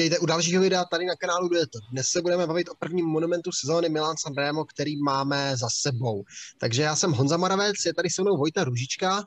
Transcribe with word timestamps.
Vítejte 0.00 0.18
u 0.18 0.26
dalšího 0.26 0.62
videa 0.62 0.84
tady 0.84 1.06
na 1.06 1.14
kanálu 1.14 1.48
Dueto. 1.48 1.78
Dnes 1.90 2.06
se 2.06 2.22
budeme 2.22 2.46
bavit 2.46 2.68
o 2.68 2.74
prvním 2.74 3.06
monumentu 3.06 3.50
sezóny 3.52 3.88
Milan 3.88 4.16
Sanremo, 4.16 4.64
který 4.64 5.02
máme 5.02 5.56
za 5.56 5.68
sebou. 5.70 6.24
Takže 6.58 6.82
já 6.82 6.96
jsem 6.96 7.12
Honza 7.12 7.36
Moravec, 7.36 7.86
je 7.86 7.94
tady 7.94 8.10
se 8.10 8.22
mnou 8.22 8.36
Vojta 8.36 8.64
Ružička. 8.64 9.26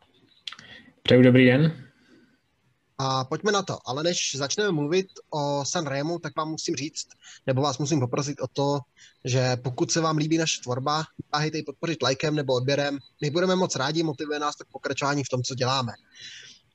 Přeju 1.04 1.22
dobrý 1.22 1.46
den. 1.46 1.88
A 2.98 3.26
pojďme 3.26 3.52
na 3.52 3.62
to. 3.62 3.78
Ale 3.86 4.04
než 4.04 4.36
začneme 4.36 4.72
mluvit 4.72 5.08
o 5.30 5.66
Sanremu, 5.66 6.20
tak 6.20 6.36
vám 6.38 6.50
musím 6.50 6.76
říct, 6.76 7.08
nebo 7.48 7.62
vás 7.62 7.78
musím 7.78 8.00
poprosit 8.00 8.42
o 8.42 8.48
to, 8.48 8.80
že 9.26 9.58
pokud 9.64 9.92
se 9.92 10.02
vám 10.02 10.18
líbí 10.18 10.38
naše 10.38 10.62
tvorba, 10.62 11.04
váhejte 11.34 11.58
ji 11.58 11.64
podpořit 11.64 12.02
lajkem 12.02 12.36
nebo 12.36 12.54
odběrem. 12.54 13.00
My 13.22 13.30
budeme 13.30 13.56
moc 13.56 13.76
rádi, 13.76 14.04
motivuje 14.04 14.40
nás 14.40 14.56
tak 14.56 14.68
pokračování 14.72 15.24
v 15.24 15.30
tom, 15.30 15.44
co 15.44 15.56
děláme. 15.56 15.92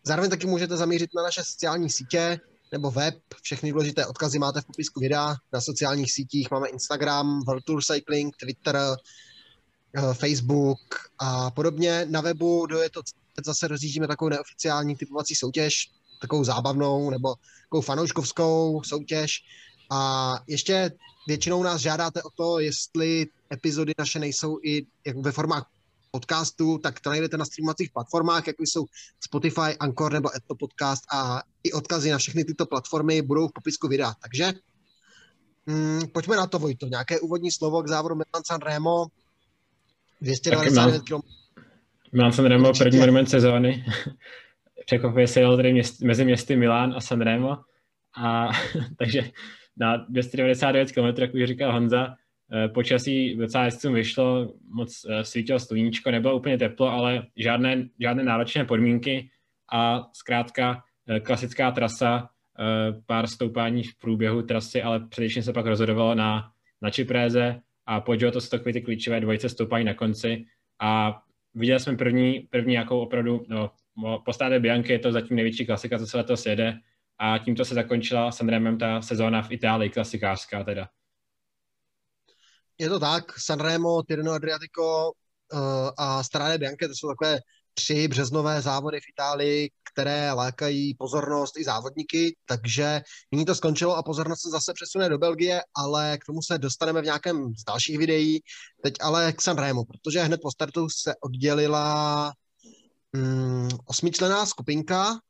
Zároveň 0.06 0.30
taky 0.30 0.46
můžete 0.46 0.76
zamířit 0.76 1.10
na 1.16 1.22
naše 1.22 1.44
sociální 1.44 1.90
sítě, 1.90 2.40
nebo 2.72 2.90
web. 2.90 3.14
Všechny 3.42 3.72
důležité 3.72 4.06
odkazy 4.06 4.38
máte 4.38 4.60
v 4.60 4.64
popisku 4.64 5.00
videa. 5.00 5.36
Na 5.52 5.60
sociálních 5.60 6.12
sítích 6.12 6.50
máme 6.50 6.68
Instagram, 6.68 7.42
World 7.46 7.64
Tour 7.64 7.82
Cycling, 7.82 8.36
Twitter, 8.36 8.76
eh, 8.76 10.14
Facebook 10.14 10.78
a 11.18 11.50
podobně. 11.50 12.06
Na 12.10 12.20
webu 12.20 12.66
je 12.82 12.90
to 12.90 13.02
zase 13.46 13.68
rozjíždíme 13.68 14.06
takovou 14.06 14.28
neoficiální 14.28 14.96
typovací 14.96 15.34
soutěž, 15.34 15.90
takovou 16.20 16.44
zábavnou 16.44 17.10
nebo 17.10 17.34
takovou 17.62 17.82
fanouškovskou 17.82 18.82
soutěž. 18.82 19.40
A 19.90 20.34
ještě 20.46 20.90
většinou 21.26 21.62
nás 21.62 21.80
žádáte 21.80 22.22
o 22.22 22.30
to, 22.30 22.58
jestli 22.58 23.26
epizody 23.52 23.92
naše 23.98 24.18
nejsou 24.18 24.58
i 24.62 24.86
ve 25.14 25.32
formách 25.32 25.66
podcastů, 26.10 26.78
tak 26.78 27.00
to 27.00 27.10
najdete 27.10 27.36
na 27.36 27.44
streamovacích 27.44 27.90
platformách, 27.92 28.46
jako 28.46 28.62
jsou 28.62 28.84
Spotify, 29.20 29.76
Anchor 29.80 30.12
nebo 30.12 30.28
Apple 30.28 30.56
Podcast 30.58 31.02
a 31.12 31.42
i 31.62 31.72
odkazy 31.72 32.10
na 32.10 32.18
všechny 32.18 32.44
tyto 32.44 32.66
platformy 32.66 33.22
budou 33.22 33.48
v 33.48 33.52
popisku 33.52 33.88
videa. 33.88 34.14
Takže 34.22 34.52
mm, 35.66 36.02
pojďme 36.12 36.36
na 36.36 36.46
to, 36.46 36.58
Vojto. 36.58 36.86
Nějaké 36.86 37.20
úvodní 37.20 37.50
slovo 37.50 37.82
k 37.82 37.88
závodu 37.88 38.14
Milan 38.14 38.44
San 38.46 38.60
Remo. 38.60 39.06
299 40.20 41.02
km. 41.02 41.22
Milan 42.12 42.32
San 42.32 42.44
Remo, 42.44 42.72
první 42.78 42.98
monument 42.98 43.30
sezóny. 43.30 43.84
Překvapuje 44.86 45.28
se 45.28 45.40
jel 45.40 45.56
tady 45.56 45.72
měst, 45.72 46.00
mezi 46.00 46.24
městy 46.24 46.56
Milán 46.56 46.94
a 46.96 47.00
San 47.00 47.20
Remo. 47.20 47.56
A, 48.16 48.48
takže 48.98 49.30
na 49.76 49.96
299 49.96 50.92
km, 50.92 51.20
jak 51.20 51.34
už 51.34 51.44
říkal 51.44 51.72
Honza, 51.72 52.14
počasí 52.74 53.36
docela 53.36 53.64
hezky 53.64 53.88
vyšlo, 53.88 54.54
moc 54.70 55.06
eh, 55.08 55.24
svítilo 55.24 55.58
sluníčko, 55.58 56.10
nebylo 56.10 56.36
úplně 56.36 56.58
teplo, 56.58 56.88
ale 56.88 57.26
žádné, 57.36 57.88
žádné 58.00 58.24
náročné 58.24 58.64
podmínky 58.64 59.30
a 59.72 60.08
zkrátka 60.12 60.82
eh, 61.08 61.20
klasická 61.20 61.70
trasa, 61.70 62.28
pár 63.06 63.26
stoupání 63.26 63.82
v 63.82 63.98
průběhu 63.98 64.42
trasy, 64.42 64.82
ale 64.82 65.06
především 65.08 65.42
se 65.42 65.52
pak 65.52 65.66
rozhodovalo 65.66 66.14
na, 66.14 66.50
na 66.82 66.90
Čipréze 66.90 67.60
a 67.86 68.00
Poggio 68.00 68.30
to 68.30 68.40
jsou 68.40 68.48
takové 68.48 68.72
ty 68.72 68.80
klíčové 68.80 69.20
dvojice 69.20 69.48
stoupání 69.48 69.84
na 69.84 69.94
konci 69.94 70.44
a 70.80 71.22
viděli 71.54 71.80
jsme 71.80 71.96
první, 71.96 72.40
první 72.50 72.74
jakou 72.74 73.00
opravdu, 73.00 73.44
no, 73.48 73.70
po 74.24 74.32
stále 74.32 74.60
Bianchi 74.60 74.92
je 74.92 74.98
to 74.98 75.12
zatím 75.12 75.36
největší 75.36 75.66
klasika, 75.66 75.98
co 75.98 76.06
se 76.06 76.16
letos 76.16 76.46
jede 76.46 76.78
a 77.18 77.38
tímto 77.38 77.64
se 77.64 77.74
zakončila 77.74 78.32
Sanremem 78.32 78.78
ta 78.78 79.02
sezóna 79.02 79.42
v 79.42 79.52
Itálii, 79.52 79.90
klasikářská 79.90 80.64
teda. 80.64 80.88
Je 82.78 82.88
to 82.88 82.98
tak, 83.00 83.40
Sanremo, 83.40 84.02
Tirreno 84.02 84.32
Adriatico 84.32 85.12
uh, 85.52 85.90
a 85.96 86.22
Strade 86.22 86.58
Bianche, 86.58 86.88
to 86.88 86.94
jsou 86.94 87.08
takové 87.08 87.40
tři 87.74 88.08
březnové 88.08 88.62
závody 88.62 89.00
v 89.00 89.08
Itálii, 89.08 89.70
které 89.92 90.32
lákají 90.32 90.94
pozornost 90.94 91.58
i 91.58 91.64
závodníky, 91.64 92.36
takže 92.46 93.00
nyní 93.32 93.44
to 93.44 93.54
skončilo 93.54 93.96
a 93.96 94.02
pozornost 94.02 94.42
se 94.42 94.50
zase 94.50 94.72
přesune 94.74 95.08
do 95.08 95.18
Belgie, 95.18 95.62
ale 95.76 96.18
k 96.18 96.24
tomu 96.24 96.42
se 96.42 96.58
dostaneme 96.58 97.00
v 97.02 97.04
nějakém 97.04 97.54
z 97.54 97.64
dalších 97.64 97.98
videí. 97.98 98.40
Teď 98.82 98.94
ale 99.00 99.32
k 99.32 99.42
Sanremo, 99.42 99.84
protože 99.84 100.22
hned 100.22 100.40
po 100.42 100.50
startu 100.50 100.88
se 100.88 101.14
oddělila 101.20 102.32
mm, 103.12 103.68
osmičlená 103.86 104.46
skupinka, 104.46 105.20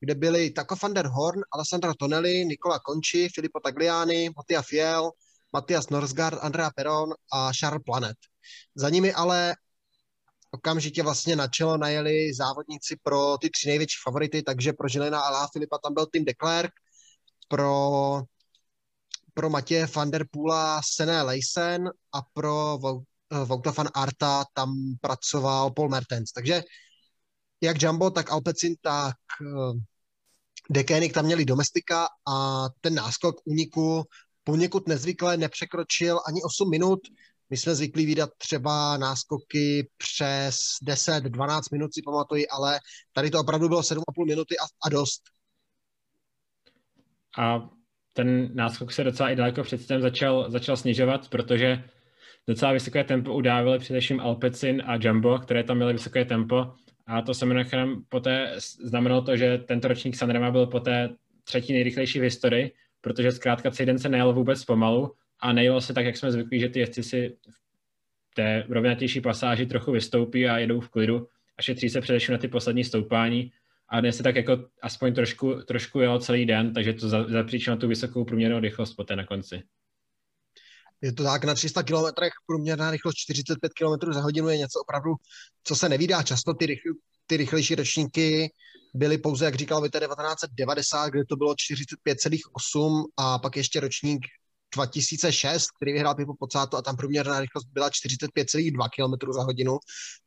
kde 0.00 0.14
byli 0.14 0.50
Taco 0.50 0.76
van 0.82 0.94
der 0.94 1.06
Horn, 1.06 1.40
Alessandro 1.52 1.94
Tonelli, 1.94 2.44
Nicola 2.44 2.80
Conci, 2.88 3.28
Filippo 3.34 3.60
Tagliani, 3.60 4.30
Mattia 4.36 4.62
Fiel, 4.62 5.10
Matias 5.52 5.88
Norsgaard, 5.88 6.38
Andrea 6.42 6.70
Peron 6.70 7.14
a 7.32 7.52
Charles 7.52 7.82
Planet. 7.84 8.16
Za 8.74 8.88
nimi 8.88 9.12
ale 9.14 9.54
okamžitě 10.50 11.02
vlastně 11.02 11.36
na 11.36 11.48
čelo 11.48 11.76
najeli 11.76 12.34
závodníci 12.34 12.96
pro 13.02 13.38
ty 13.38 13.50
tři 13.50 13.68
největší 13.68 13.96
favority, 14.04 14.42
takže 14.42 14.72
pro 14.72 14.88
Žilina 14.88 15.20
a 15.20 15.48
Filipa 15.52 15.78
tam 15.78 15.94
byl 15.94 16.06
Tim 16.12 16.24
de 16.24 16.34
Klerk, 16.34 16.72
pro, 17.48 18.22
pro 19.34 19.50
Matěje 19.50 19.86
van 19.86 20.10
der 20.10 20.26
Poola 20.30 20.80
Sené 20.84 21.22
Leisen 21.22 21.90
a 22.12 22.22
pro 22.32 22.78
Vouta 23.44 23.70
van 23.70 23.88
Arta 23.94 24.44
tam 24.52 24.74
pracoval 25.00 25.70
Paul 25.70 25.88
Mertens. 25.88 26.32
Takže 26.32 26.62
jak 27.60 27.82
Jumbo, 27.82 28.10
tak 28.10 28.30
Alpecin, 28.30 28.74
tak 28.80 29.16
eh, 29.42 29.80
Dekénik 30.70 31.12
tam 31.12 31.24
měli 31.24 31.44
domestika 31.44 32.08
a 32.28 32.66
ten 32.80 32.94
náskok 32.94 33.36
uniku 33.44 34.04
poněkud 34.48 34.88
nezvykle 34.88 35.36
nepřekročil 35.36 36.20
ani 36.26 36.42
8 36.42 36.70
minut. 36.70 37.00
My 37.50 37.56
jsme 37.56 37.74
zvyklí 37.74 38.06
vydat 38.06 38.30
třeba 38.38 38.96
náskoky 38.96 39.88
přes 39.96 40.56
10-12 40.86 41.60
minut, 41.72 41.94
si 41.94 42.02
pamatuji, 42.04 42.48
ale 42.48 42.80
tady 43.12 43.30
to 43.30 43.40
opravdu 43.40 43.68
bylo 43.68 43.80
7,5 43.80 44.26
minuty 44.26 44.54
a, 44.58 44.64
a 44.86 44.88
dost. 44.88 45.22
A 47.38 47.70
ten 48.12 48.54
náskok 48.54 48.92
se 48.92 49.04
docela 49.04 49.30
i 49.30 49.36
daleko 49.36 49.62
předtím 49.62 50.00
začal, 50.00 50.50
začal 50.50 50.76
snižovat, 50.76 51.28
protože 51.28 51.84
docela 52.46 52.72
vysoké 52.72 53.04
tempo 53.04 53.34
udávali 53.34 53.78
především 53.78 54.20
Alpecin 54.20 54.82
a 54.86 54.98
Jumbo, 55.00 55.38
které 55.38 55.64
tam 55.64 55.76
měly 55.76 55.92
vysoké 55.92 56.24
tempo. 56.24 56.72
A 57.06 57.22
to 57.22 57.34
se 57.34 57.46
poté 58.08 58.56
znamenalo 58.84 59.22
to, 59.22 59.36
že 59.36 59.58
tento 59.58 59.88
ročník 59.88 60.16
Sanrema 60.16 60.50
byl 60.50 60.66
poté 60.66 61.08
třetí 61.44 61.72
nejrychlejší 61.72 62.18
v 62.18 62.22
historii, 62.22 62.72
protože 63.08 63.32
zkrátka 63.32 63.70
celý 63.70 63.86
den 63.86 63.98
se 63.98 64.08
nejelo 64.08 64.32
vůbec 64.32 64.64
pomalu 64.64 65.14
a 65.40 65.52
nejelo 65.52 65.80
se 65.80 65.94
tak, 65.94 66.06
jak 66.06 66.16
jsme 66.16 66.32
zvyklí, 66.32 66.60
že 66.60 66.68
ty 66.68 66.80
jezdci 66.80 67.02
si 67.02 67.36
v 68.30 68.34
té 68.34 68.64
rovnatější 68.68 69.20
pasáži 69.20 69.66
trochu 69.66 69.92
vystoupí 69.92 70.48
a 70.48 70.58
jedou 70.58 70.80
v 70.80 70.88
klidu 70.88 71.28
a 71.58 71.62
šetří 71.62 71.88
se 71.88 72.00
především 72.00 72.32
na 72.32 72.38
ty 72.38 72.48
poslední 72.48 72.84
stoupání. 72.84 73.52
A 73.88 74.00
dnes 74.00 74.16
se 74.16 74.22
tak 74.22 74.36
jako 74.36 74.68
aspoň 74.82 75.14
trošku, 75.14 75.54
trošku 75.54 76.00
jelo 76.00 76.18
celý 76.18 76.46
den, 76.46 76.72
takže 76.72 76.92
to 76.92 77.08
zapříčilo 77.08 77.76
tu 77.76 77.88
vysokou 77.88 78.24
průměrnou 78.24 78.60
rychlost 78.60 78.94
poté 78.94 79.16
na 79.16 79.26
konci. 79.26 79.62
Je 81.00 81.12
to 81.12 81.22
tak, 81.22 81.44
na 81.44 81.54
300 81.54 81.82
km 81.82 81.94
průměrná 82.46 82.90
rychlost 82.90 83.14
45 83.14 83.72
km 83.72 84.12
za 84.12 84.20
hodinu 84.20 84.48
je 84.48 84.58
něco 84.58 84.80
opravdu, 84.80 85.14
co 85.64 85.76
se 85.76 85.88
nevídá 85.88 86.22
často. 86.22 86.54
Ty, 86.54 86.66
rychl, 86.66 86.88
ty 87.28 87.36
rychlejší 87.36 87.74
ročníky 87.74 88.52
byly 88.94 89.18
pouze, 89.18 89.44
jak 89.44 89.54
říkal 89.54 89.82
Vita, 89.82 90.00
1990, 90.00 91.08
kde 91.08 91.24
to 91.24 91.36
bylo 91.36 91.54
45,8 91.54 93.04
a 93.16 93.38
pak 93.38 93.56
ještě 93.56 93.80
ročník 93.80 94.20
2006, 94.74 95.66
který 95.76 95.92
vyhrál 95.92 96.14
Pipo 96.14 96.34
Pocáto 96.38 96.76
a 96.76 96.82
tam 96.82 96.96
průměrná 96.96 97.40
rychlost 97.40 97.64
byla 97.72 97.90
45,2 97.90 98.88
km 98.96 99.32
za 99.32 99.42
hodinu, 99.42 99.78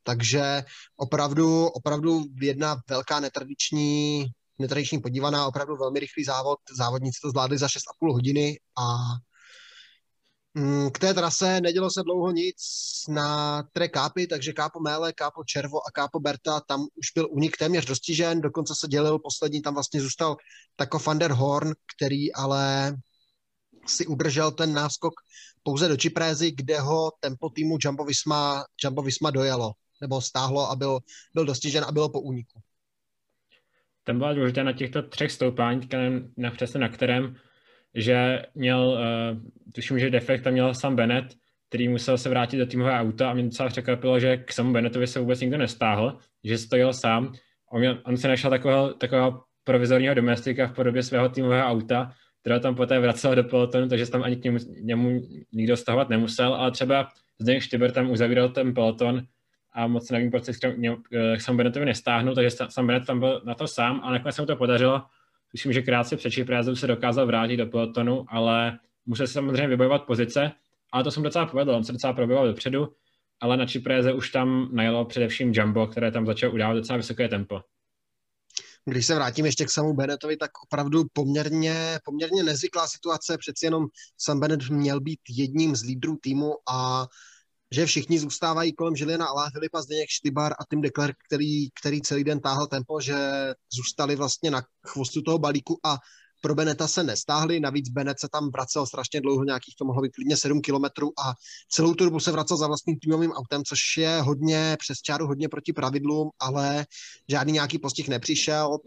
takže 0.03 0.63
opravdu, 0.97 1.67
opravdu 1.67 2.23
jedna 2.41 2.77
velká 2.89 3.19
netradiční, 3.19 4.25
netradiční 4.59 4.99
podívaná, 4.99 5.47
opravdu 5.47 5.75
velmi 5.75 5.99
rychlý 5.99 6.23
závod, 6.23 6.59
závodníci 6.77 7.19
to 7.21 7.29
zvládli 7.29 7.57
za 7.57 7.67
6,5 7.67 8.13
hodiny 8.13 8.59
a 8.77 8.97
k 10.93 10.99
té 10.99 11.13
trase 11.13 11.61
nedělo 11.61 11.89
se 11.91 12.03
dlouho 12.03 12.31
nic 12.31 12.55
na 13.09 13.63
tre 13.73 13.87
kápy, 13.87 14.27
takže 14.27 14.53
kápo 14.53 14.79
Mele, 14.79 15.13
kápo 15.13 15.43
Červo 15.43 15.87
a 15.87 15.91
kápo 15.91 16.19
Berta, 16.19 16.59
tam 16.59 16.81
už 16.81 17.11
byl 17.15 17.27
unik 17.31 17.57
téměř 17.57 17.85
dostižen, 17.85 18.41
dokonce 18.41 18.73
se 18.79 18.87
dělil 18.87 19.19
poslední, 19.19 19.61
tam 19.61 19.73
vlastně 19.73 20.01
zůstal 20.01 20.35
Tako 20.75 20.99
van 20.99 21.19
der 21.19 21.31
Horn, 21.31 21.71
který 21.95 22.33
ale 22.33 22.95
si 23.87 24.07
udržel 24.07 24.51
ten 24.51 24.73
náskok 24.73 25.13
pouze 25.63 25.87
do 25.87 25.97
Čiprézy, 25.97 26.51
kde 26.51 26.79
ho 26.79 27.11
tempo 27.19 27.49
týmu 27.49 27.77
Jumbo 27.81 28.05
Visma, 28.05 28.65
Jumbo 28.83 29.01
Visma 29.01 29.31
dojelo, 29.31 29.71
nebo 30.01 30.21
stáhlo 30.21 30.69
a 30.69 30.75
byl, 30.75 30.99
byl 31.33 31.45
dostižen 31.45 31.83
a 31.83 31.91
bylo 31.91 32.09
po 32.09 32.21
úniku. 32.21 32.59
Tam 34.03 34.17
byla 34.17 34.33
důležité 34.33 34.63
na 34.63 34.73
těchto 34.73 35.01
třech 35.01 35.31
stoupáních, 35.31 35.89
na, 36.37 36.51
přesně 36.51 36.79
na 36.79 36.89
kterém 36.89 37.35
že 37.95 38.41
měl, 38.55 38.79
uh, 38.79 39.37
tuším, 39.75 39.99
že 39.99 40.09
defekt 40.09 40.41
tam 40.41 40.53
měl 40.53 40.73
sam 40.73 40.95
Bennett, 40.95 41.33
který 41.69 41.87
musel 41.87 42.17
se 42.17 42.29
vrátit 42.29 42.57
do 42.57 42.65
týmového 42.65 42.99
auta 42.99 43.29
a 43.29 43.33
mě 43.33 43.43
docela 43.43 43.69
překvapilo, 43.69 44.19
že 44.19 44.37
k 44.37 44.51
samu 44.51 44.73
Bennettovi 44.73 45.07
se 45.07 45.19
vůbec 45.19 45.39
nikdo 45.41 45.57
nestáhl, 45.57 46.17
že 46.43 46.67
to 46.67 46.75
jel 46.75 46.93
sám. 46.93 47.33
On, 47.71 47.79
měl, 47.79 48.01
on 48.05 48.17
se 48.17 48.27
našel 48.27 48.49
takového, 48.49 48.93
takového 48.93 49.43
provizorního 49.63 50.13
domestika 50.13 50.67
v 50.67 50.75
podobě 50.75 51.03
svého 51.03 51.29
týmového 51.29 51.67
auta, 51.67 52.11
která 52.41 52.59
tam 52.59 52.75
poté 52.75 52.99
vracela 52.99 53.35
do 53.35 53.43
pelotonu, 53.43 53.87
takže 53.87 54.11
tam 54.11 54.23
ani 54.23 54.35
k 54.35 54.43
němu, 54.43 54.57
němu 54.81 55.21
nikdo 55.53 55.77
stahovat 55.77 56.09
nemusel, 56.09 56.53
ale 56.53 56.71
třeba 56.71 57.07
Zdeněk 57.39 57.63
Štyber 57.63 57.91
tam 57.91 58.11
uzavíral 58.11 58.49
ten 58.49 58.73
peloton 58.73 59.21
a 59.73 59.87
moc 59.87 60.11
nevím, 60.11 60.31
proč 60.31 60.43
se 60.43 60.53
k 61.35 61.41
Sam 61.41 61.57
Bennettovi 61.57 61.85
nestáhnul, 61.85 62.35
takže 62.35 62.49
Sam 62.69 62.87
Bennett 62.87 63.07
tam 63.07 63.19
byl 63.19 63.41
na 63.45 63.55
to 63.55 63.67
sám 63.67 64.01
a 64.03 64.11
nakonec 64.11 64.35
se 64.35 64.41
mu 64.41 64.45
to 64.45 64.55
podařilo 64.55 65.01
Myslím, 65.53 65.73
že 65.73 65.81
krátce 65.81 66.17
před 66.17 66.31
Čiprázou 66.31 66.75
se 66.75 66.87
dokázal 66.87 67.25
vrátit 67.25 67.57
do 67.57 67.65
pelotonu, 67.65 68.25
ale 68.29 68.79
musel 69.05 69.27
se 69.27 69.33
samozřejmě 69.33 69.67
vybojovat 69.67 70.05
pozice, 70.05 70.51
ale 70.91 71.03
to 71.03 71.11
jsem 71.11 71.23
docela 71.23 71.45
povedl, 71.45 71.71
on 71.71 71.83
se 71.83 71.91
docela 71.91 72.13
probojoval 72.13 72.47
dopředu, 72.47 72.87
ale 73.41 73.57
na 73.57 73.65
Čipréze 73.65 74.13
už 74.13 74.29
tam 74.29 74.69
najelo 74.71 75.05
především 75.05 75.51
Jumbo, 75.55 75.87
které 75.87 76.11
tam 76.11 76.25
začalo 76.25 76.53
udávat 76.53 76.73
docela 76.73 76.97
vysoké 76.97 77.27
tempo. 77.27 77.61
Když 78.85 79.05
se 79.05 79.15
vrátím 79.15 79.45
ještě 79.45 79.65
k 79.65 79.71
samu 79.71 79.93
Bennettovi, 79.93 80.37
tak 80.37 80.51
opravdu 80.65 81.03
poměrně, 81.13 81.99
poměrně 82.05 82.43
nezvyklá 82.43 82.87
situace, 82.87 83.37
přeci 83.37 83.65
jenom 83.65 83.85
Sam 84.17 84.39
Bennett 84.39 84.69
měl 84.69 84.99
být 84.99 85.19
jedním 85.29 85.75
z 85.75 85.83
lídrů 85.83 86.17
týmu 86.21 86.53
a 86.69 87.07
že 87.71 87.85
všichni 87.85 88.19
zůstávají 88.19 88.73
kolem 88.73 88.95
Žiliana 88.95 89.25
Alá, 89.25 89.49
Filipa 89.49 89.81
Zdeněk 89.81 90.09
Štybar 90.09 90.53
a 90.53 90.65
Tim 90.69 90.81
Declerc, 90.81 91.15
který, 91.27 91.71
který 91.79 92.01
celý 92.01 92.23
den 92.23 92.39
táhl 92.39 92.67
tempo, 92.67 93.01
že 93.01 93.15
zůstali 93.73 94.15
vlastně 94.15 94.51
na 94.51 94.61
chvostu 94.87 95.21
toho 95.21 95.39
balíku 95.39 95.79
a 95.83 95.97
pro 96.41 96.55
Beneta 96.55 96.87
se 96.87 97.03
nestáhli, 97.03 97.59
navíc 97.59 97.89
Benet 97.89 98.19
se 98.19 98.27
tam 98.31 98.49
vracel 98.51 98.85
strašně 98.85 99.21
dlouho, 99.21 99.43
nějakých 99.43 99.75
to 99.75 99.85
mohlo 99.85 100.01
být 100.01 100.11
klidně 100.15 100.37
7 100.37 100.61
kilometrů 100.61 101.07
a 101.19 101.33
celou 101.69 101.93
tu 101.93 102.03
dobu 102.03 102.19
se 102.19 102.31
vracel 102.31 102.57
za 102.57 102.67
vlastním 102.67 102.99
týmovým 102.99 103.31
autem, 103.31 103.63
což 103.63 103.79
je 103.97 104.21
hodně 104.21 104.77
přes 104.79 104.97
čáru, 104.97 105.27
hodně 105.27 105.49
proti 105.49 105.73
pravidlům, 105.73 106.29
ale 106.39 106.85
žádný 107.29 107.53
nějaký 107.53 107.79
postih 107.79 108.09
nepřišel 108.09 108.77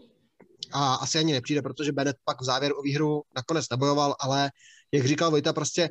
a 0.71 0.95
asi 0.95 1.19
ani 1.19 1.33
nepřijde, 1.33 1.61
protože 1.61 1.91
Benet 1.91 2.15
pak 2.25 2.41
v 2.41 2.45
závěru 2.45 2.79
o 2.79 2.81
výhru 2.81 3.21
nakonec 3.35 3.65
nebojoval, 3.71 4.15
ale 4.19 4.51
jak 4.93 5.05
říkal 5.05 5.31
Vojta, 5.31 5.53
prostě 5.53 5.89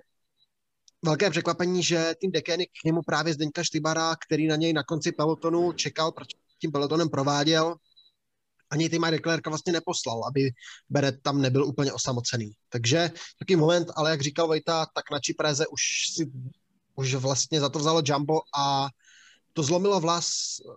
velké 1.05 1.31
překvapení, 1.31 1.83
že 1.83 2.15
tým 2.21 2.31
Dekeny 2.31 2.67
k 2.67 2.85
němu 2.85 3.01
právě 3.07 3.35
Zdeňka 3.35 3.65
Štybara, 3.65 4.17
který 4.27 4.47
na 4.47 4.57
něj 4.57 4.73
na 4.73 4.83
konci 4.83 5.13
pelotonu 5.13 5.73
čekal, 5.73 6.13
proč 6.13 6.29
tím 6.61 6.73
pelotonem 6.73 7.09
prováděl, 7.09 7.75
ani 8.71 8.91
Tima 8.91 9.11
Declerca 9.11 9.51
vlastně 9.51 9.73
neposlal, 9.73 10.25
aby 10.25 10.51
Beret 10.91 11.23
tam 11.23 11.41
nebyl 11.41 11.65
úplně 11.67 11.93
osamocený. 11.93 12.53
Takže 12.69 13.11
taký 13.39 13.57
moment, 13.57 13.89
ale 13.97 14.11
jak 14.11 14.21
říkal 14.21 14.47
Vojta, 14.47 14.87
tak 14.95 15.05
na 15.13 15.19
Čipreze 15.21 15.67
už 15.67 15.81
si 16.15 16.33
už 16.97 17.15
vlastně 17.15 17.61
za 17.61 17.69
to 17.69 17.79
vzalo 17.79 18.03
Jumbo 18.07 18.41
a 18.59 18.89
to 19.53 19.63
zlomilo 19.63 20.01
vlas, 20.01 20.29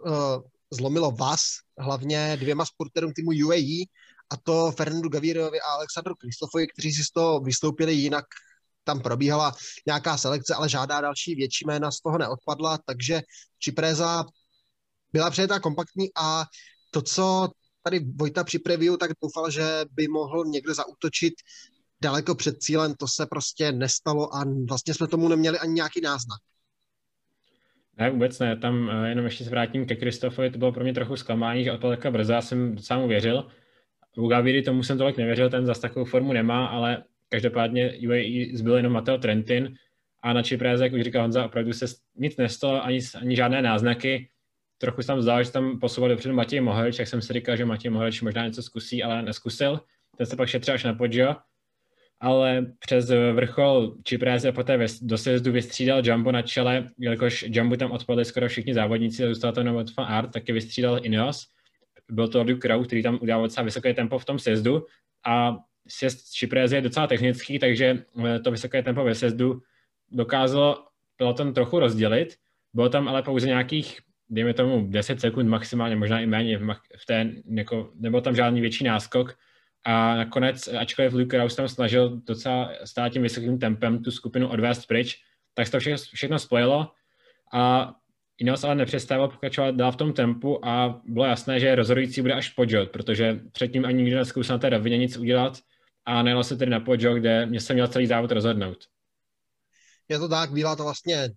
uh, 0.06 0.42
zlomilo 0.72 1.12
vás 1.12 1.42
hlavně 1.78 2.38
dvěma 2.40 2.66
sporterům 2.66 3.14
týmu 3.14 3.32
UAE 3.48 3.86
a 4.30 4.38
to 4.44 4.72
Fernandu 4.72 5.10
Gavirovi 5.10 5.62
a 5.62 5.66
Alexandru 5.66 6.16
Kristofovi, 6.16 6.68
kteří 6.68 6.92
si 6.92 7.04
z 7.04 7.12
toho 7.12 7.40
vystoupili 7.40 7.94
jinak 7.94 8.26
tam 8.88 9.00
probíhala 9.00 9.54
nějaká 9.86 10.18
selekce, 10.18 10.54
ale 10.54 10.70
žádná 10.70 11.02
další 11.02 11.36
větší 11.36 11.66
jména 11.68 11.92
z 11.92 12.02
toho 12.02 12.18
neodpadla, 12.18 12.80
takže 12.86 13.22
Čipreza 13.60 14.26
byla 15.14 15.30
přejetá 15.30 15.60
kompaktní 15.60 16.08
a 16.16 16.46
to, 16.92 17.02
co 17.02 17.50
tady 17.84 18.00
Vojta 18.16 18.44
při 18.44 18.60
preview 18.60 18.98
tak 18.98 19.12
doufal, 19.22 19.52
že 19.52 19.86
by 19.92 20.08
mohl 20.08 20.46
někdo 20.46 20.74
zautočit 20.74 21.34
daleko 22.02 22.36
před 22.36 22.62
cílem, 22.64 22.94
to 23.00 23.08
se 23.08 23.26
prostě 23.26 23.72
nestalo 23.72 24.36
a 24.36 24.44
vlastně 24.70 24.94
jsme 24.94 25.08
tomu 25.08 25.28
neměli 25.28 25.60
ani 25.60 25.74
nějaký 25.74 26.02
náznak. 26.02 26.40
Ne, 27.98 28.10
vůbec 28.10 28.40
ne. 28.40 28.58
Tam 28.58 28.88
uh, 28.88 29.06
jenom 29.06 29.26
ještě 29.26 29.44
se 29.44 29.50
vrátím 29.50 29.86
ke 29.86 29.96
Kristofovi, 29.96 30.52
to 30.52 30.58
bylo 30.58 30.72
pro 30.72 30.84
mě 30.84 30.94
trochu 30.94 31.16
zklamání, 31.16 31.64
že 31.64 31.72
odpadl 31.72 31.94
takhle 31.94 32.12
brzo, 32.12 32.34
já 32.34 32.42
jsem 32.42 32.76
mu 32.96 33.08
věřil. 33.08 33.48
U 34.18 34.28
Gaviry 34.28 34.62
tomu 34.62 34.84
jsem 34.84 34.98
tolik 34.98 35.18
nevěřil, 35.18 35.50
ten 35.50 35.66
zase 35.66 35.82
takovou 35.82 36.06
formu 36.06 36.34
nemá, 36.34 36.68
ale 36.68 37.04
každopádně 37.30 37.94
UAE 38.08 38.58
zbyl 38.58 38.76
jenom 38.76 38.94
Mateo 38.94 39.18
Trentin 39.18 39.76
a 40.24 40.34
na 40.34 40.44
Čipréze, 40.44 40.84
jak 40.84 40.94
už 40.94 41.02
říkal 41.02 41.22
Honza, 41.22 41.46
opravdu 41.46 41.74
se 41.74 41.86
nic 42.16 42.38
nestalo, 42.38 42.84
ani, 42.84 43.00
ani 43.22 43.36
žádné 43.36 43.62
náznaky 43.62 44.30
trochu 44.78 45.02
se 45.02 45.08
tam 45.08 45.22
zdálo, 45.22 45.44
že 45.44 45.52
tam 45.52 45.80
posouval 45.80 46.10
dopředu 46.10 46.36
Matěj 46.36 46.62
Mohlič, 46.62 47.00
jak 47.00 47.08
jsem 47.08 47.22
si 47.22 47.34
říkal, 47.34 47.58
že 47.58 47.66
Matěj 47.66 47.92
Mohlič 47.92 48.22
možná 48.22 48.46
něco 48.46 48.64
zkusí, 48.64 49.04
ale 49.04 49.22
neskusil. 49.22 49.80
Ten 50.18 50.26
se 50.26 50.36
pak 50.36 50.50
šetřil 50.50 50.74
až 50.74 50.84
na 50.84 50.94
Poggio, 50.94 51.36
ale 52.20 52.66
přes 52.80 53.12
vrchol 53.34 53.96
Čipréze 54.04 54.52
poté 54.52 54.86
do 55.02 55.18
sezdu 55.18 55.52
vystřídal 55.52 56.02
Jumbo 56.06 56.32
na 56.32 56.42
čele, 56.42 56.88
jelikož 57.00 57.46
Jumbo 57.48 57.76
tam 57.76 57.92
odpadli 57.92 58.26
skoro 58.26 58.48
všichni 58.48 58.74
závodníci 58.74 59.28
zůstal 59.28 59.54
jenom 59.58 59.86
Van 59.98 60.08
Art, 60.14 60.32
taky 60.32 60.52
vystřídal 60.54 61.06
Ineos. 61.06 61.48
Byl 62.12 62.28
to 62.28 62.44
Luke 62.44 62.68
Crow, 62.68 62.86
který 62.86 63.04
tam 63.04 63.20
udělal 63.22 63.42
docela 63.42 63.64
vysoké 63.64 63.94
tempo 63.94 64.20
v 64.20 64.26
tom 64.26 64.40
sezdu 64.40 64.86
a 65.26 65.58
sjezd 65.88 66.34
Čipréze 66.34 66.76
je 66.76 66.82
docela 66.82 67.08
technický, 67.08 67.60
takže 67.60 68.04
eh, 68.26 68.40
to 68.40 68.52
vysoké 68.52 68.84
tempo 68.84 69.04
ve 69.04 69.16
sezdu 69.16 69.62
dokázalo 70.12 70.86
peloton 71.18 71.54
trochu 71.54 71.80
rozdělit. 71.80 72.36
Bylo 72.74 72.90
tam 72.90 73.08
ale 73.08 73.24
pouze 73.24 73.48
nějakých 73.48 74.00
dejme 74.30 74.54
tomu 74.54 74.88
10 74.90 75.22
sekund 75.22 75.50
maximálně, 75.50 75.96
možná 75.96 76.20
i 76.20 76.26
méně 76.26 76.60
v 76.98 77.06
té, 77.08 77.32
jako, 77.50 77.92
nebyl 77.96 78.22
tam 78.22 78.36
žádný 78.36 78.62
větší 78.62 78.84
náskok 78.84 79.38
a 79.84 80.16
nakonec, 80.16 80.68
ačkoliv 80.68 81.14
Luke 81.14 81.38
Rouse 81.38 81.56
tam 81.56 81.68
snažil 81.68 82.22
docela 82.28 82.72
stát 82.84 83.10
tím 83.10 83.22
vysokým 83.22 83.60
tempem 83.60 84.04
tu 84.04 84.12
skupinu 84.12 84.50
odvést 84.50 84.86
pryč, 84.86 85.18
tak 85.54 85.66
se 85.66 85.72
to 85.72 85.80
všechno, 85.80 85.98
všechno 85.98 86.40
spojilo 86.40 86.92
a 87.54 87.94
Ineos 88.40 88.64
ale 88.64 88.76
nepřestával 88.76 89.28
pokračovat 89.28 89.76
dál 89.76 89.92
v 89.92 89.96
tom 89.96 90.14
tempu 90.14 90.66
a 90.66 91.02
bylo 91.06 91.26
jasné, 91.26 91.60
že 91.60 91.76
rozhodující 91.76 92.22
bude 92.22 92.34
až 92.34 92.50
Pojot, 92.50 92.90
protože 92.90 93.40
předtím 93.52 93.86
ani 93.86 94.04
nikdo 94.04 94.18
neskoušel 94.18 94.56
na 94.56 94.60
té 94.60 94.70
rovině 94.70 94.98
nic 94.98 95.18
udělat 95.18 95.58
a 96.08 96.24
nejelo 96.24 96.44
se 96.44 96.56
tedy 96.56 96.72
na 96.72 96.80
Pojot, 96.80 97.18
kde 97.18 97.46
mě 97.46 97.62
se 97.62 97.74
měl 97.74 97.88
celý 97.88 98.08
závod 98.08 98.32
rozhodnout. 98.32 98.78
Je 100.10 100.20
to 100.20 100.28
tak, 100.28 100.52
bývá 100.52 100.76
to 100.76 100.84
vlastně 100.84 101.30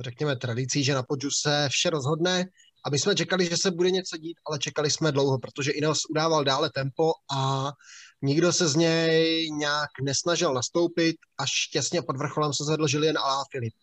řekněme, 0.00 0.36
tradicí, 0.36 0.84
že 0.84 0.94
na 0.94 1.02
podžu 1.02 1.30
se 1.30 1.68
vše 1.70 1.90
rozhodne 1.90 2.44
a 2.86 2.90
my 2.90 2.98
jsme 2.98 3.14
čekali, 3.14 3.46
že 3.46 3.56
se 3.56 3.70
bude 3.70 3.90
něco 3.90 4.16
dít, 4.16 4.36
ale 4.46 4.58
čekali 4.58 4.90
jsme 4.90 5.12
dlouho, 5.12 5.38
protože 5.38 5.70
Ineos 5.70 5.98
udával 6.10 6.44
dále 6.44 6.70
tempo 6.74 7.12
a 7.36 7.72
nikdo 8.22 8.52
se 8.52 8.68
z 8.68 8.76
něj 8.76 9.50
nějak 9.50 9.90
nesnažil 10.02 10.54
nastoupit, 10.54 11.16
až 11.38 11.50
těsně 11.72 12.02
pod 12.02 12.16
vrcholem 12.16 12.52
se 12.52 12.64
zvedl 12.64 12.86
Julien 12.88 13.18
Alá 13.18 13.44
Filip. 13.52 13.74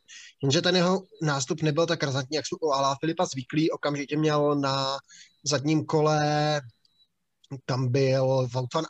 Jenže 0.44 0.62
ten 0.62 0.75
jeho 0.75 1.04
nástup 1.22 1.62
nebyl 1.62 1.86
tak 1.86 2.04
razantní, 2.04 2.36
jak 2.36 2.48
jsou 2.48 2.57
u 2.62 2.72
Alá 2.72 2.96
Filipa 3.00 3.25
zvyklý, 3.25 3.72
okamžitě 3.72 4.18
měl 4.18 4.56
na 4.56 4.98
zadním 5.44 5.86
kole 5.86 6.62
tam 7.66 7.92
byl 7.92 8.48
Wout 8.54 8.74
van 8.74 8.86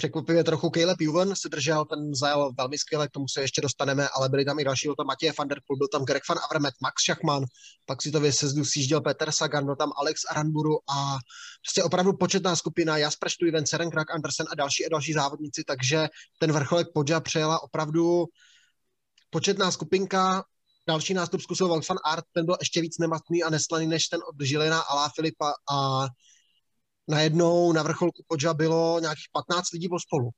Překvapivě 0.00 0.44
trochu 0.44 0.70
Caleb 0.70 1.00
Juven 1.00 1.36
se 1.36 1.48
držel, 1.48 1.84
ten 1.84 2.14
zajel 2.14 2.52
velmi 2.58 2.78
skvěle, 2.78 3.08
k 3.08 3.10
tomu 3.10 3.28
se 3.28 3.40
ještě 3.40 3.60
dostaneme, 3.60 4.08
ale 4.08 4.28
byli 4.28 4.44
tam 4.44 4.58
i 4.58 4.64
další, 4.64 4.88
byl 4.88 4.94
tam 4.94 5.06
Matěj 5.06 5.32
van 5.38 5.48
der 5.48 5.60
Poel, 5.66 5.76
byl 5.76 5.88
tam 5.88 6.04
Greg 6.04 6.22
van 6.28 6.38
Avermaet, 6.44 6.74
Max 6.82 7.02
Schachmann, 7.02 7.44
pak 7.86 8.02
si 8.02 8.10
to 8.10 8.20
vysezdu 8.20 8.64
sjížděl 8.64 9.00
Peter 9.00 9.32
Sagan, 9.32 9.64
byl 9.64 9.76
tam 9.76 9.92
Alex 9.96 10.20
Aranburu 10.30 10.90
a 10.90 11.18
prostě 11.62 11.82
opravdu 11.82 12.12
početná 12.12 12.56
skupina, 12.56 12.96
Jasper 12.96 13.30
Stuyven, 13.30 13.66
Seren 13.66 13.90
Krak 13.90 14.10
Andersen 14.10 14.46
a 14.52 14.54
další 14.54 14.86
a 14.86 14.88
další 14.88 15.12
závodníci, 15.12 15.64
takže 15.66 16.08
ten 16.38 16.52
vrcholek 16.52 16.86
Podža 16.94 17.20
přejela 17.20 17.62
opravdu 17.62 18.24
početná 19.30 19.70
skupinka, 19.70 20.44
další 20.88 21.14
nástup 21.14 21.40
zkusil 21.40 21.68
Van 21.68 21.98
Art, 22.04 22.24
ten 22.32 22.46
byl 22.46 22.56
ještě 22.60 22.80
víc 22.80 22.98
nematný 22.98 23.42
a 23.42 23.50
neslaný 23.50 23.86
než 23.86 24.06
ten 24.06 24.20
od 24.28 24.46
Žilina 24.46 24.80
Alá 24.80 25.08
Filipa 25.08 25.52
a 25.70 26.06
najednou 27.08 27.72
na 27.72 27.82
vrcholku 27.82 28.22
Podža 28.28 28.54
bylo 28.54 29.00
nějakých 29.00 29.28
15 29.32 29.72
lidí 29.72 29.88
spolu. 30.06 30.30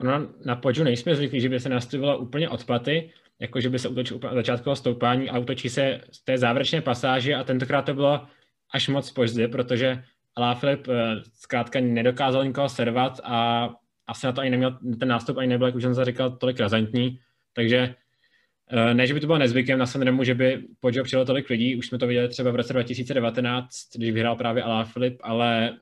Ono 0.00 0.28
na 0.44 0.56
Podžu 0.56 0.84
nejsme 0.84 1.16
zvyklí, 1.16 1.40
že 1.40 1.48
by 1.48 1.60
se 1.60 1.68
nastavilo 1.68 2.18
úplně 2.18 2.48
od 2.48 2.64
paty, 2.64 3.12
jako 3.38 3.60
že 3.60 3.70
by 3.70 3.78
se 3.78 3.88
úplně 3.88 4.12
od 4.12 4.34
začátku 4.34 4.74
stoupání 4.74 5.30
a 5.30 5.38
utočí 5.38 5.68
se 5.68 6.00
z 6.12 6.24
té 6.24 6.38
závěrečné 6.38 6.80
pasáže 6.80 7.34
a 7.34 7.44
tentokrát 7.44 7.82
to 7.82 7.94
bylo 7.94 8.26
až 8.74 8.88
moc 8.88 9.10
pozdě, 9.10 9.48
protože 9.48 10.04
Filip 10.54 10.88
eh, 10.88 11.16
zkrátka 11.32 11.80
nedokázal 11.80 12.44
nikoho 12.44 12.68
servat 12.68 13.20
a 13.24 13.68
asi 14.06 14.26
na 14.26 14.32
to 14.32 14.40
ani 14.40 14.50
neměl, 14.50 14.78
ten 15.00 15.08
nástup 15.08 15.38
ani 15.38 15.48
nebyl, 15.48 15.66
jak 15.66 15.76
už 15.76 15.82
jsem 15.82 16.04
říkal, 16.04 16.30
tolik 16.30 16.60
razantní, 16.60 17.20
takže 17.52 17.94
ne, 18.92 19.06
že 19.06 19.14
by 19.14 19.20
to 19.20 19.26
bylo 19.26 19.38
nezvykem 19.38 19.78
na 19.78 19.86
Sanremu, 19.86 20.24
že 20.24 20.34
by 20.34 20.62
Poggio 20.80 21.04
přijelo 21.04 21.24
tolik 21.24 21.50
lidí, 21.50 21.76
už 21.76 21.86
jsme 21.86 21.98
to 21.98 22.06
viděli 22.06 22.28
třeba 22.28 22.50
v 22.50 22.56
roce 22.56 22.72
2019, 22.72 23.68
když 23.96 24.10
vyhrál 24.10 24.36
právě 24.36 24.62
Alá 24.62 24.84
Filip, 24.84 25.18
ale 25.22 25.78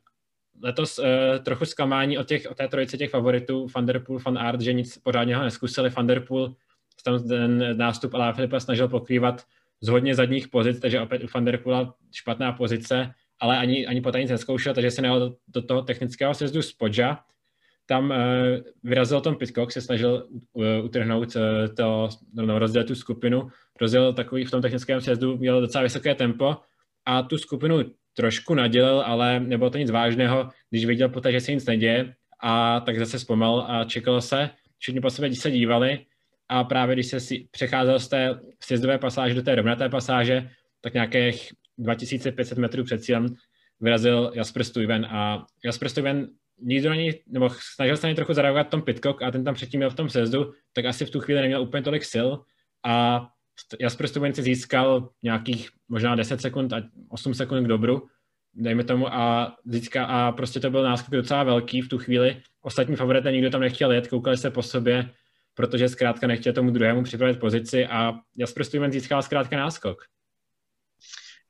letos 0.63 0.99
uh, 0.99 1.05
trochu 1.43 1.65
zklamání 1.65 2.19
od, 2.19 2.29
těch, 2.29 2.47
od 2.51 2.57
té 2.57 2.69
trojice 2.69 2.97
těch 2.99 3.11
favoritů, 3.11 3.67
Van 3.75 3.87
Der 3.87 3.99
Poel, 3.99 4.21
Van 4.27 4.39
Aert, 4.39 4.61
že 4.61 4.73
nic 4.73 4.99
pořádného 4.99 5.45
neskusili. 5.45 5.91
Van 5.91 6.07
Der 6.07 6.21
Poel 6.21 6.55
tam 7.03 7.29
ten 7.29 7.79
nástup 7.79 8.15
Alá 8.15 8.33
Filipa 8.33 8.61
snažil 8.61 8.89
pokrývat 8.89 9.45
z 9.81 9.89
hodně 9.89 10.15
zadních 10.15 10.49
pozic, 10.49 10.81
takže 10.81 11.01
opět 11.01 11.25
u 11.25 11.27
Van 11.35 11.45
Der 11.45 11.59
Poela 11.59 11.95
špatná 12.13 12.53
pozice, 12.53 13.13
ale 13.41 13.59
ani, 13.59 13.87
ani 13.87 14.01
poté 14.01 14.21
nic 14.21 14.31
neskoušel, 14.31 14.75
takže 14.75 14.91
se 14.91 15.03
nejel 15.03 15.21
do, 15.21 15.37
do 15.49 15.63
toho 15.63 15.83
technického 15.83 16.35
sezdu 16.35 16.63
z 16.63 16.73
Podža 16.73 17.19
tam 17.89 18.11
uh, 18.11 18.17
vyrazil 18.83 19.21
Tom 19.21 19.37
Pitcock, 19.37 19.73
se 19.73 19.81
snažil 19.81 20.29
uh, 20.53 20.65
utrhnout 20.85 21.37
uh, 21.37 21.43
to, 21.75 22.09
no, 22.35 22.59
rozdělit 22.59 22.85
tu 22.85 22.95
skupinu, 22.95 23.49
rozdělil 23.81 24.13
takový 24.13 24.45
v 24.45 24.51
tom 24.51 24.63
technickém 24.63 25.01
sjezdu, 25.01 25.37
měl 25.37 25.61
docela 25.61 25.83
vysoké 25.83 26.15
tempo 26.15 26.57
a 27.07 27.23
tu 27.23 27.39
skupinu 27.39 27.83
trošku 28.15 28.55
nadělil, 28.55 29.01
ale 29.01 29.41
nebylo 29.41 29.71
to 29.71 29.79
nic 29.79 29.91
vážného, 29.91 30.49
když 30.71 30.85
viděl 30.85 31.09
poté, 31.09 31.33
že 31.33 31.41
se 31.41 31.53
nic 31.53 31.67
neděje 31.67 32.15
a 32.43 32.81
tak 32.81 32.99
zase 32.99 33.19
zpomal 33.19 33.67
a 33.69 33.85
čekalo 33.85 34.21
se, 34.21 34.51
všichni 34.79 35.01
po 35.01 35.11
sebe 35.11 35.35
se 35.35 35.51
dívali 35.51 36.05
a 36.49 36.65
právě 36.65 36.95
když 36.95 37.07
se 37.07 37.21
si 37.21 37.49
přecházel 37.51 37.99
z 37.99 38.09
té 38.09 38.41
sjezdové 38.63 38.99
pasáže 38.99 39.35
do 39.35 39.43
té 39.43 39.55
rovnaté 39.55 39.89
pasáže, 39.89 40.51
tak 40.81 40.95
nějakých 40.95 41.53
2500 41.79 42.59
metrů 42.59 42.85
před 42.85 43.03
cílem 43.03 43.27
vyrazil 43.81 44.33
Jasper 44.35 44.65
Stuyven 44.65 45.07
a 45.07 45.47
Jasper 45.65 45.89
Stuyven 45.89 46.29
nikdo 46.61 46.91
ani, 46.91 47.23
nebo 47.27 47.51
snažil 47.75 47.97
se 47.97 48.07
ani 48.07 48.17
trochu 48.17 48.35
zareagovat 48.35 48.69
Tom 48.69 48.83
Pitcock 48.83 49.23
a 49.23 49.31
ten 49.31 49.45
tam 49.45 49.55
předtím 49.55 49.81
měl 49.81 49.91
v 49.91 49.95
tom 49.95 50.09
sezdu, 50.09 50.53
tak 50.73 50.85
asi 50.85 51.07
v 51.07 51.11
tu 51.11 51.21
chvíli 51.21 51.41
neměl 51.41 51.63
úplně 51.63 51.83
tolik 51.83 52.05
sil 52.13 52.29
a 52.87 53.27
Jasper 53.81 54.09
si 54.09 54.43
získal 54.43 55.09
nějakých 55.23 55.69
možná 55.89 56.15
10 56.15 56.41
sekund 56.41 56.73
a 56.73 56.83
8 57.09 57.35
sekund 57.35 57.65
k 57.65 57.69
dobru, 57.69 58.07
dejme 58.55 58.85
tomu, 58.85 59.15
a, 59.15 59.57
získá, 59.65 60.05
a 60.05 60.33
prostě 60.33 60.61
to 60.61 60.71
byl 60.71 60.83
náskok 60.83 61.11
docela 61.11 61.43
velký 61.43 61.81
v 61.81 61.89
tu 61.89 61.99
chvíli. 61.99 62.43
Ostatní 62.63 62.97
favorité 62.97 63.33
nikdo 63.33 63.51
tam 63.51 63.61
nechtěl 63.61 63.93
jet, 63.93 64.09
koukali 64.09 64.37
se 64.37 64.51
po 64.51 64.63
sobě, 64.63 65.11
protože 65.55 65.89
zkrátka 65.89 66.27
nechtěl 66.27 66.53
tomu 66.53 66.71
druhému 66.71 67.03
připravit 67.03 67.41
pozici 67.41 67.87
a 67.87 68.13
Jasper 68.37 68.65
Stuyven 68.65 68.93
získal 68.93 69.23
zkrátka 69.23 69.57
náskok. 69.57 69.99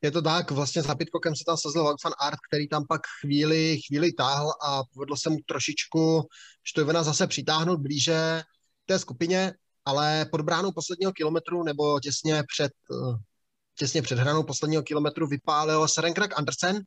Je 0.02 0.10
to 0.10 0.22
tak, 0.22 0.50
vlastně 0.50 0.82
za 0.82 0.94
Pitcockem 0.94 1.36
se 1.36 1.44
tam 1.46 1.56
sazil 1.56 1.84
Van 1.84 2.12
Art, 2.20 2.38
který 2.48 2.68
tam 2.68 2.86
pak 2.88 3.00
chvíli, 3.20 3.78
chvíli 3.86 4.12
táhl 4.12 4.52
a 4.62 4.82
povedlo 4.94 5.16
se 5.16 5.30
mu 5.30 5.36
trošičku 5.46 6.22
Štojvena 6.62 7.02
zase 7.02 7.26
přitáhnout 7.26 7.80
blíže 7.80 8.42
té 8.86 8.98
skupině, 8.98 9.54
ale 9.84 10.26
pod 10.30 10.40
bránou 10.40 10.72
posledního 10.72 11.12
kilometru 11.12 11.62
nebo 11.62 12.00
těsně 12.00 12.42
před, 12.54 12.72
těsně 13.78 14.02
před 14.02 14.18
hranou 14.18 14.42
posledního 14.42 14.82
kilometru 14.82 15.26
vypálil 15.26 15.88
Serenkrak 15.88 16.38
Andersen, 16.38 16.82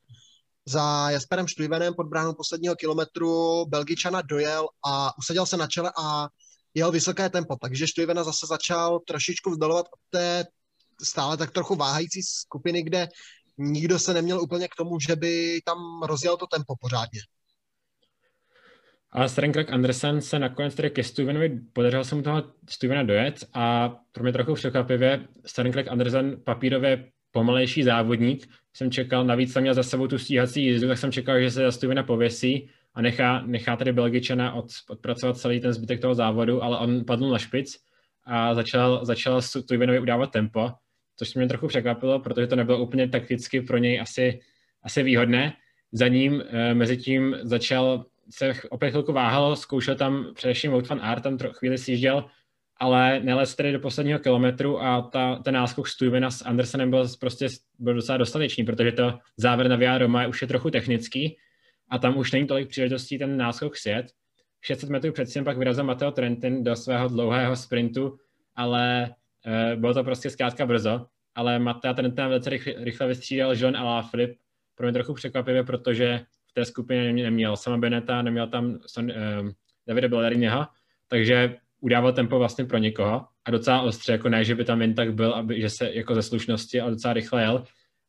za 0.66 1.10
Jasperem 1.10 1.48
Štujvenem 1.48 1.94
pod 1.94 2.08
bránou 2.08 2.34
posledního 2.34 2.76
kilometru 2.76 3.66
Belgičana 3.66 4.22
dojel 4.22 4.68
a 4.86 5.18
usadil 5.18 5.46
se 5.46 5.58
na 5.58 5.68
čele 5.68 5.92
a 5.98 6.28
jel 6.74 6.92
vysoké 6.92 7.30
tempo, 7.30 7.56
takže 7.62 7.88
Štujvena 7.88 8.24
zase 8.24 8.46
začal 8.48 9.00
trošičku 9.08 9.52
vzdalovat 9.52 9.86
od 9.86 10.00
té 10.10 10.46
stále 11.04 11.38
tak 11.38 11.52
trochu 11.52 11.76
váhající 11.76 12.24
skupiny, 12.24 12.84
kde 12.84 13.08
nikdo 13.58 14.00
se 14.00 14.14
neměl 14.14 14.42
úplně 14.42 14.68
k 14.68 14.76
tomu, 14.78 15.00
že 15.00 15.16
by 15.16 15.62
tam 15.66 16.04
rozjel 16.04 16.38
to 16.38 16.48
tempo 16.48 16.76
pořádně. 16.82 17.20
A 19.12 19.28
Strenkrak 19.28 19.72
Andersen 19.72 20.22
se 20.22 20.40
nakonec 20.40 20.76
tedy 20.76 20.90
ke 20.90 21.04
Stevenovi, 21.04 21.60
podařilo 21.74 22.04
se 22.04 22.16
mu 22.16 22.22
toho 22.22 22.44
Stevena 22.70 23.04
dojet 23.04 23.46
a 23.54 23.90
pro 24.12 24.24
mě 24.24 24.34
trochu 24.34 24.54
překvapivě 24.54 25.28
Strenkrak 25.46 25.88
Andersen 25.88 26.42
papírově 26.44 27.12
pomalejší 27.32 27.84
závodník. 27.84 28.48
Jsem 28.74 28.92
čekal, 28.92 29.26
navíc 29.26 29.54
tam 29.54 29.62
měl 29.62 29.74
za 29.74 29.84
sebou 29.84 30.08
tu 30.08 30.18
stíhací 30.18 30.66
jízdu, 30.66 30.88
tak 30.88 30.98
jsem 30.98 31.12
čekal, 31.12 31.40
že 31.40 31.52
se 31.52 31.60
za 31.60 31.72
Stevena 31.72 32.04
pověsí 32.04 32.70
a 32.94 33.02
nechá, 33.02 33.42
nechá 33.42 33.76
tedy 33.76 33.94
Belgičana 33.94 34.54
od, 34.54 34.66
odpracovat 34.90 35.38
celý 35.38 35.60
ten 35.60 35.74
zbytek 35.74 36.02
toho 36.02 36.16
závodu, 36.16 36.64
ale 36.64 36.78
on 36.78 37.06
padl 37.06 37.30
na 37.30 37.38
špic 37.38 37.78
a 38.26 38.56
začal, 38.56 39.06
začal 39.06 39.42
Stevenovi 39.42 40.00
udávat 40.00 40.32
tempo 40.32 40.72
což 41.22 41.36
mě 41.36 41.48
trochu 41.48 41.68
překvapilo, 41.68 42.20
protože 42.20 42.48
to 42.48 42.56
nebylo 42.56 42.80
úplně 42.80 43.10
takticky 43.10 43.62
pro 43.62 43.78
něj 43.78 44.02
asi, 44.02 44.40
asi 44.84 45.04
výhodné. 45.04 45.54
Za 45.92 46.08
ním 46.08 46.44
e, 46.50 46.74
mezi 46.74 46.98
tím 46.98 47.38
začal 47.42 48.06
se 48.30 48.54
opět 48.70 48.90
chvilku 48.90 49.14
váhalo, 49.14 49.56
zkoušel 49.56 49.96
tam 49.96 50.26
především 50.34 50.72
Wout 50.72 50.90
van 50.90 51.02
Aert, 51.02 51.24
tam 51.24 51.38
trochu 51.38 51.54
chvíli 51.54 51.78
sjížděl, 51.78 52.26
ale 52.80 53.20
nelez 53.20 53.56
tedy 53.56 53.72
do 53.72 53.80
posledního 53.80 54.20
kilometru 54.20 54.82
a 54.82 55.02
ta, 55.02 55.36
ten 55.36 55.54
náskok 55.54 55.88
Stuyvena 55.88 56.32
s 56.32 56.46
Andersenem 56.46 56.90
byl 56.90 57.08
prostě 57.20 57.48
byl 57.80 57.94
docela 57.94 58.18
dostatečný, 58.18 58.64
protože 58.64 58.92
to 58.92 59.20
závěr 59.38 59.70
na 59.70 59.76
Via 59.76 59.98
Roma 59.98 60.28
už 60.28 60.42
je 60.42 60.48
trochu 60.48 60.70
technický 60.70 61.38
a 61.90 61.98
tam 61.98 62.18
už 62.18 62.32
není 62.32 62.48
tolik 62.48 62.70
příležitostí 62.70 63.18
ten 63.18 63.38
náskok 63.38 63.78
sjet. 63.78 64.06
600 64.62 64.90
metrů 64.90 65.12
předtím 65.12 65.44
pak 65.44 65.58
vyrazil 65.58 65.84
Mateo 65.84 66.12
Trentin 66.12 66.64
do 66.64 66.76
svého 66.76 67.08
dlouhého 67.08 67.56
sprintu, 67.56 68.18
ale 68.56 69.16
e, 69.46 69.76
bylo 69.76 69.94
to 69.94 70.04
prostě 70.04 70.30
zkrátka 70.30 70.66
brzo 70.66 71.06
ale 71.36 71.60
Matea 71.60 71.94
ten 71.94 72.16
tam 72.16 72.30
velice 72.30 72.50
rychle, 72.50 72.74
rychle 72.78 73.08
vystřídal 73.08 73.56
John 73.56 73.78
a. 73.78 74.10
Pro 74.76 74.88
mě 74.88 74.94
trochu 74.94 75.14
překvapivě, 75.14 75.64
protože 75.64 76.26
v 76.48 76.54
té 76.54 76.66
skupině 76.66 77.14
neměl 77.14 77.58
sama 77.58 77.78
Beneta, 77.78 78.22
neměl 78.22 78.48
tam 78.48 78.80
son, 78.86 79.06
uh, 79.06 79.50
Davide 79.88 80.08
Bellerineho, 80.08 80.68
takže 81.08 81.58
udával 81.80 82.14
tempo 82.14 82.40
vlastně 82.40 82.66
pro 82.66 82.78
někoho 82.78 83.28
a 83.46 83.52
docela 83.52 83.82
ostře, 83.82 84.12
jako 84.12 84.30
ne, 84.30 84.44
že 84.44 84.56
by 84.56 84.66
tam 84.66 84.82
jen 84.82 84.96
tak 84.96 85.14
byl, 85.14 85.34
aby, 85.34 85.62
že 85.62 85.70
se 85.70 85.94
jako 85.94 86.16
ze 86.16 86.22
slušnosti, 86.22 86.82
ale 86.82 86.92
docela 86.92 87.14
rychle 87.14 87.42
jel 87.42 87.64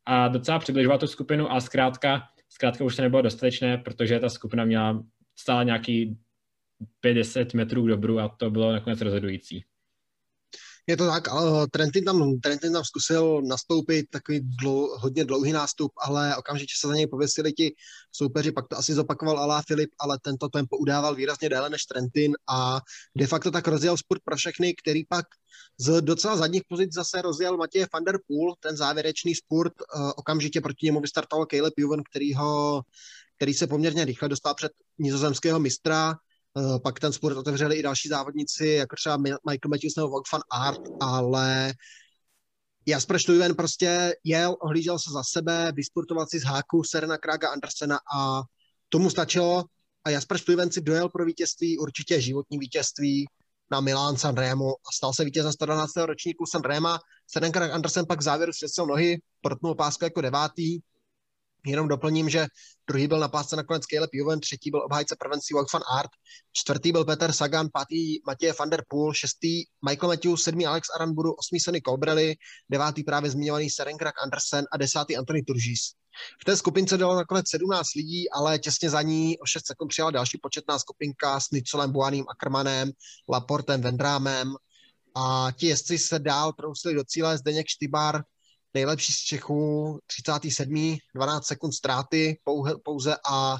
a 0.05 0.27
docela 0.27 0.59
přibližoval 0.59 0.99
tu 0.99 1.07
skupinu 1.07 1.51
a 1.51 1.59
zkrátka, 1.59 2.23
zkrátka 2.49 2.83
už 2.83 2.95
to 2.95 3.01
nebylo 3.01 3.21
dostatečné, 3.21 3.77
protože 3.77 4.19
ta 4.19 4.29
skupina 4.29 4.65
měla 4.65 5.03
stále 5.35 5.65
nějaký 5.65 6.17
50 7.01 7.53
metrů 7.53 7.85
k 7.85 7.87
dobru 7.87 8.19
a 8.19 8.29
to 8.29 8.51
bylo 8.51 8.71
nakonec 8.71 9.01
rozhodující. 9.01 9.63
Je 10.87 10.97
to 10.97 11.07
tak, 11.07 11.27
Trentin 11.71 12.03
tam, 12.03 12.39
Trentin 12.39 12.73
tam 12.73 12.83
zkusil 12.83 13.41
nastoupit 13.41 14.05
takový 14.09 14.39
dlou, 14.39 14.97
hodně 14.97 15.25
dlouhý 15.25 15.51
nástup, 15.51 15.91
ale 16.01 16.35
okamžitě 16.35 16.73
se 16.79 16.87
za 16.87 16.93
něj 16.93 17.07
pověsili 17.07 17.53
ti 17.53 17.75
soupeři, 18.11 18.51
pak 18.51 18.67
to 18.67 18.77
asi 18.77 18.93
zopakoval 18.93 19.39
Alá 19.39 19.61
Filip, 19.67 19.89
ale 19.99 20.19
tento 20.21 20.49
tempo 20.49 20.77
udával 20.77 21.15
výrazně 21.15 21.49
déle 21.49 21.69
než 21.69 21.85
Trentin 21.85 22.33
a 22.49 22.81
de 23.17 23.27
facto 23.27 23.51
tak 23.51 23.67
rozjel 23.67 23.97
spurt 23.97 24.21
pro 24.25 24.35
všechny, 24.35 24.73
který 24.75 25.05
pak 25.05 25.25
z 25.79 26.01
docela 26.01 26.37
zadních 26.37 26.63
pozic 26.69 26.93
zase 26.93 27.21
rozjel 27.21 27.57
Matěj 27.57 27.85
van 27.93 28.03
der 28.03 28.19
Poel, 28.27 28.53
ten 28.59 28.77
závěrečný 28.77 29.35
spurt, 29.35 29.73
uh, 29.95 30.11
okamžitě 30.15 30.61
proti 30.61 30.85
němu 30.85 31.01
vystartoval 31.01 31.45
Caleb 31.45 31.73
Juven, 31.77 32.03
který, 32.09 32.33
ho, 32.33 32.81
který 33.35 33.53
se 33.53 33.67
poměrně 33.67 34.05
rychle 34.05 34.29
dostal 34.29 34.53
před 34.53 34.71
nizozemského 34.99 35.59
mistra, 35.59 36.13
Eh, 36.13 36.32
pak 36.83 36.99
ten 36.99 37.13
sport 37.13 37.37
otevřeli 37.37 37.75
i 37.75 37.83
další 37.83 38.09
závodníci, 38.09 38.67
jako 38.67 38.95
třeba 38.95 39.17
Michael 39.17 39.69
Matthews 39.69 39.95
nebo 39.95 40.07
Vogue 40.07 40.29
van 40.33 40.41
Art, 40.51 40.81
ale 41.01 41.73
Jasper 42.85 43.19
Stuyven 43.19 43.55
prostě 43.55 44.15
jel, 44.23 44.55
ohlížel 44.61 44.99
se 44.99 45.11
za 45.11 45.23
sebe, 45.23 45.71
vysportoval 45.75 46.27
si 46.29 46.39
z 46.39 46.43
háku 46.43 46.83
Serena 46.83 47.17
Kraga 47.17 47.49
Andersena 47.49 47.99
a 48.15 48.41
tomu 48.89 49.09
stačilo 49.09 49.63
a 50.03 50.09
Jasper 50.09 50.37
Stuyven 50.37 50.71
si 50.71 50.81
dojel 50.81 51.09
pro 51.09 51.25
vítězství, 51.25 51.77
určitě 51.77 52.21
životní 52.21 52.57
vítězství 52.57 53.25
na 53.71 53.81
Milan 53.81 54.17
San 54.17 54.35
Remo 54.35 54.69
a 54.71 54.91
stal 54.93 55.13
se 55.13 55.25
vítězem 55.25 55.51
112. 55.51 55.95
ročníku 55.95 56.45
San 56.45 56.61
Rema. 56.61 56.99
Seren 57.27 57.51
Krag 57.51 57.71
Andersen 57.71 58.05
pak 58.05 58.19
v 58.19 58.23
závěru 58.23 58.53
světsil 58.53 58.85
nohy, 58.85 59.21
protnul 59.41 59.75
pásku 59.75 60.03
jako 60.03 60.21
devátý, 60.21 60.79
Jenom 61.65 61.87
doplním, 61.87 62.29
že 62.29 62.47
druhý 62.87 63.07
byl 63.07 63.19
na 63.19 63.27
pásce 63.27 63.55
nakonec 63.55 63.85
Caleb 63.85 64.09
Juven, 64.13 64.39
třetí 64.39 64.71
byl 64.71 64.83
obhájce 64.85 65.15
prvenství 65.19 65.53
Wout 65.53 65.73
van 65.73 65.81
Art, 65.99 66.09
čtvrtý 66.53 66.91
byl 66.91 67.05
Peter 67.05 67.33
Sagan, 67.33 67.69
pátý 67.73 68.19
Matěj 68.27 68.53
van 68.59 68.69
der 68.69 68.83
Poel, 68.87 69.13
šestý 69.13 69.63
Michael 69.89 70.09
Matthews, 70.09 70.43
sedmý 70.43 70.65
Alex 70.65 70.87
Aranburu, 70.95 71.33
osmý 71.33 71.59
Sonny 71.59 71.81
Colbrelli, 71.81 72.35
devátý 72.69 73.03
právě 73.03 73.31
zmiňovaný 73.31 73.69
Serenkrak 73.69 74.15
Andersen 74.23 74.65
a 74.71 74.77
desátý 74.77 75.17
Anthony 75.17 75.43
Turžis. 75.43 75.79
V 76.41 76.45
té 76.45 76.57
skupince 76.57 76.97
dalo 76.97 77.15
nakonec 77.15 77.49
17 77.49 77.87
lidí, 77.95 78.29
ale 78.29 78.59
těsně 78.59 78.89
za 78.89 79.01
ní 79.01 79.39
o 79.39 79.45
6 79.45 79.65
sekund 79.65 79.87
přijala 79.87 80.11
další 80.11 80.37
početná 80.37 80.79
skupinka 80.79 81.39
s 81.39 81.51
Nicolem 81.51 81.91
Buaným 81.91 82.25
Ackermanem, 82.29 82.91
Laportem, 83.29 83.81
Vendrámem 83.81 84.53
a 85.15 85.47
ti 85.55 85.67
jezdci 85.67 85.97
se 85.97 86.19
dál 86.19 86.53
trousili 86.53 86.95
do 86.95 87.03
cíle. 87.03 87.37
Zdeněk 87.37 87.67
Štybár 87.67 88.23
nejlepší 88.73 89.13
z 89.13 89.19
Čechů, 89.19 89.99
37. 90.07 90.97
12 91.15 91.45
sekund 91.45 91.71
ztráty 91.71 92.37
pouze 92.83 93.15
a 93.31 93.57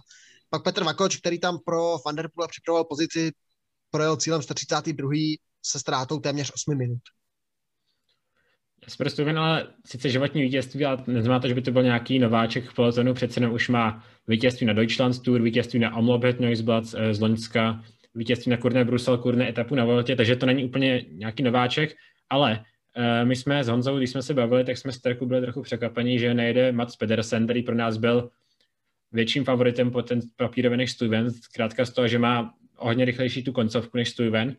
pak 0.50 0.64
Petr 0.64 0.84
Vakoč, 0.84 1.18
který 1.18 1.40
tam 1.40 1.60
pro 1.66 1.98
Van 2.06 2.16
Der 2.16 2.30
Poel 2.36 2.48
připravoval 2.48 2.84
pozici, 2.84 3.32
projel 3.92 4.18
cílem 4.18 4.42
132. 4.42 5.12
se 5.66 5.80
ztrátou 5.80 6.20
téměř 6.20 6.52
8 6.56 6.78
minut. 6.78 7.02
Stuyven 9.08 9.40
ale 9.40 9.68
sice 9.86 10.10
životní 10.10 10.42
vítězství, 10.42 10.86
ale 10.86 11.04
neznamená 11.08 11.40
to, 11.40 11.48
že 11.48 11.54
by 11.54 11.62
to 11.62 11.72
byl 11.72 11.84
nějaký 11.84 12.20
nováček 12.20 12.70
v 12.70 12.74
pelotonu, 12.74 13.14
přece 13.14 13.40
jenom 13.40 13.54
už 13.54 13.70
má 13.70 14.06
vítězství 14.28 14.68
na 14.68 14.74
Deutschland 14.74 15.22
Tour, 15.22 15.42
vítězství 15.42 15.80
na 15.80 15.96
Omlobet 15.96 16.40
Neusblad 16.40 16.86
z 17.12 17.20
Loňska, 17.20 17.84
vítězství 18.16 18.50
na 18.50 18.58
Kurné 18.58 18.86
Brusel, 18.86 19.18
Kurné 19.18 19.50
etapu 19.50 19.76
na 19.76 19.86
Voltě, 19.86 20.16
takže 20.16 20.36
to 20.36 20.46
není 20.46 20.66
úplně 20.66 21.06
nějaký 21.10 21.44
nováček, 21.44 21.96
ale 22.30 22.66
Eh, 22.66 22.73
my 23.24 23.36
jsme 23.36 23.64
s 23.64 23.68
Honzou, 23.68 23.98
když 23.98 24.10
jsme 24.10 24.22
se 24.22 24.34
bavili, 24.34 24.64
tak 24.64 24.78
jsme 24.78 24.92
s 24.92 25.02
trochu 25.02 25.26
byli 25.26 25.42
trochu 25.42 25.62
překvapení, 25.62 26.20
že 26.20 26.34
nejde 26.34 26.72
Mats 26.72 26.96
Pedersen, 26.96 27.44
který 27.44 27.64
pro 27.64 27.76
nás 27.76 27.98
byl 27.98 28.30
větším 29.12 29.46
favoritem 29.46 29.92
po 29.92 30.02
ten 30.02 30.20
papírový 30.36 30.78
než 30.78 30.92
Stuyven, 30.92 31.32
zkrátka 31.32 31.86
z 31.86 31.94
toho, 31.94 32.08
že 32.08 32.20
má 32.20 32.54
hodně 32.76 33.06
rychlejší 33.06 33.44
tu 33.44 33.52
koncovku 33.52 33.98
než 33.98 34.10
Stuyven, 34.10 34.56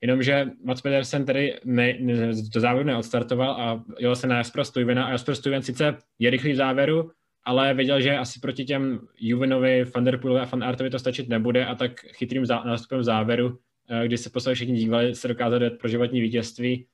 jenomže 0.00 0.46
Mats 0.64 0.80
Pedersen 0.80 1.24
tady 1.24 1.54
ne, 1.64 1.96
ne, 2.00 2.32
do 2.54 2.60
závěru 2.60 2.86
neodstartoval 2.86 3.50
a 3.50 3.84
jel 3.98 4.16
se 4.16 4.26
na 4.26 4.36
Jasper 4.36 4.64
Stuyvena. 4.64 5.04
A 5.04 5.10
Jasper 5.10 5.34
Stuyven 5.34 5.62
sice 5.62 5.96
je 6.18 6.30
rychlý 6.30 6.52
v 6.52 6.56
závěru, 6.56 7.10
ale 7.44 7.74
věděl, 7.74 8.00
že 8.00 8.16
asi 8.16 8.40
proti 8.40 8.64
těm 8.64 9.00
Juvenovi, 9.20 9.84
Van 9.84 10.04
Der 10.04 10.18
Poolovi 10.18 10.40
a 10.40 10.44
Van 10.44 10.76
to 10.90 10.98
stačit 10.98 11.28
nebude 11.28 11.66
a 11.66 11.74
tak 11.74 12.00
chytrým 12.00 12.46
zá, 12.46 12.62
nástupem 12.64 13.02
závěru, 13.02 13.58
eh, 13.88 14.06
kdy 14.06 14.18
se 14.18 14.30
posledně 14.30 14.54
všichni 14.54 14.74
dívali, 14.74 15.14
se 15.14 15.28
dokázal 15.28 15.58
dát 15.58 15.72
pro 15.72 15.88
životní 15.88 16.20
vítězství 16.20 16.86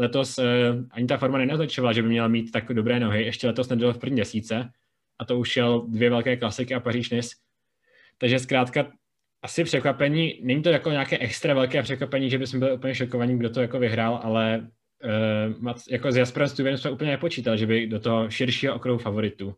letos 0.00 0.38
uh, 0.38 0.44
ani 0.90 1.06
ta 1.06 1.16
forma 1.16 1.38
nenaznačovala, 1.38 1.92
že 1.92 2.02
by 2.02 2.08
měla 2.08 2.28
mít 2.28 2.50
tak 2.50 2.72
dobré 2.72 3.00
nohy. 3.00 3.24
Ještě 3.24 3.46
letos 3.46 3.68
nebyl 3.68 3.92
v 3.92 3.98
první 3.98 4.14
měsíce 4.14 4.70
a 5.18 5.24
to 5.24 5.38
už 5.38 5.48
šel 5.48 5.86
dvě 5.88 6.10
velké 6.10 6.36
klasiky 6.36 6.74
a 6.74 6.80
paříž 6.80 7.12
-Nice. 7.12 7.36
Takže 8.18 8.38
zkrátka 8.38 8.92
asi 9.42 9.64
překvapení, 9.64 10.40
není 10.42 10.62
to 10.62 10.68
jako 10.68 10.90
nějaké 10.90 11.18
extra 11.18 11.54
velké 11.54 11.82
překvapení, 11.82 12.30
že 12.30 12.38
bychom 12.38 12.60
byli 12.60 12.72
úplně 12.72 12.94
šokovaní, 12.94 13.38
kdo 13.38 13.50
to 13.50 13.60
jako 13.60 13.78
vyhrál, 13.78 14.20
ale 14.22 14.70
uh, 15.64 15.72
jako 15.90 16.12
s 16.12 16.16
Jasperem 16.16 16.48
Stuyvenem 16.48 16.78
jsme 16.78 16.90
úplně 16.90 17.10
nepočítal, 17.10 17.56
že 17.56 17.66
by 17.66 17.86
do 17.86 18.00
toho 18.00 18.30
širšího 18.30 18.74
okruhu 18.74 18.98
favoritů. 18.98 19.54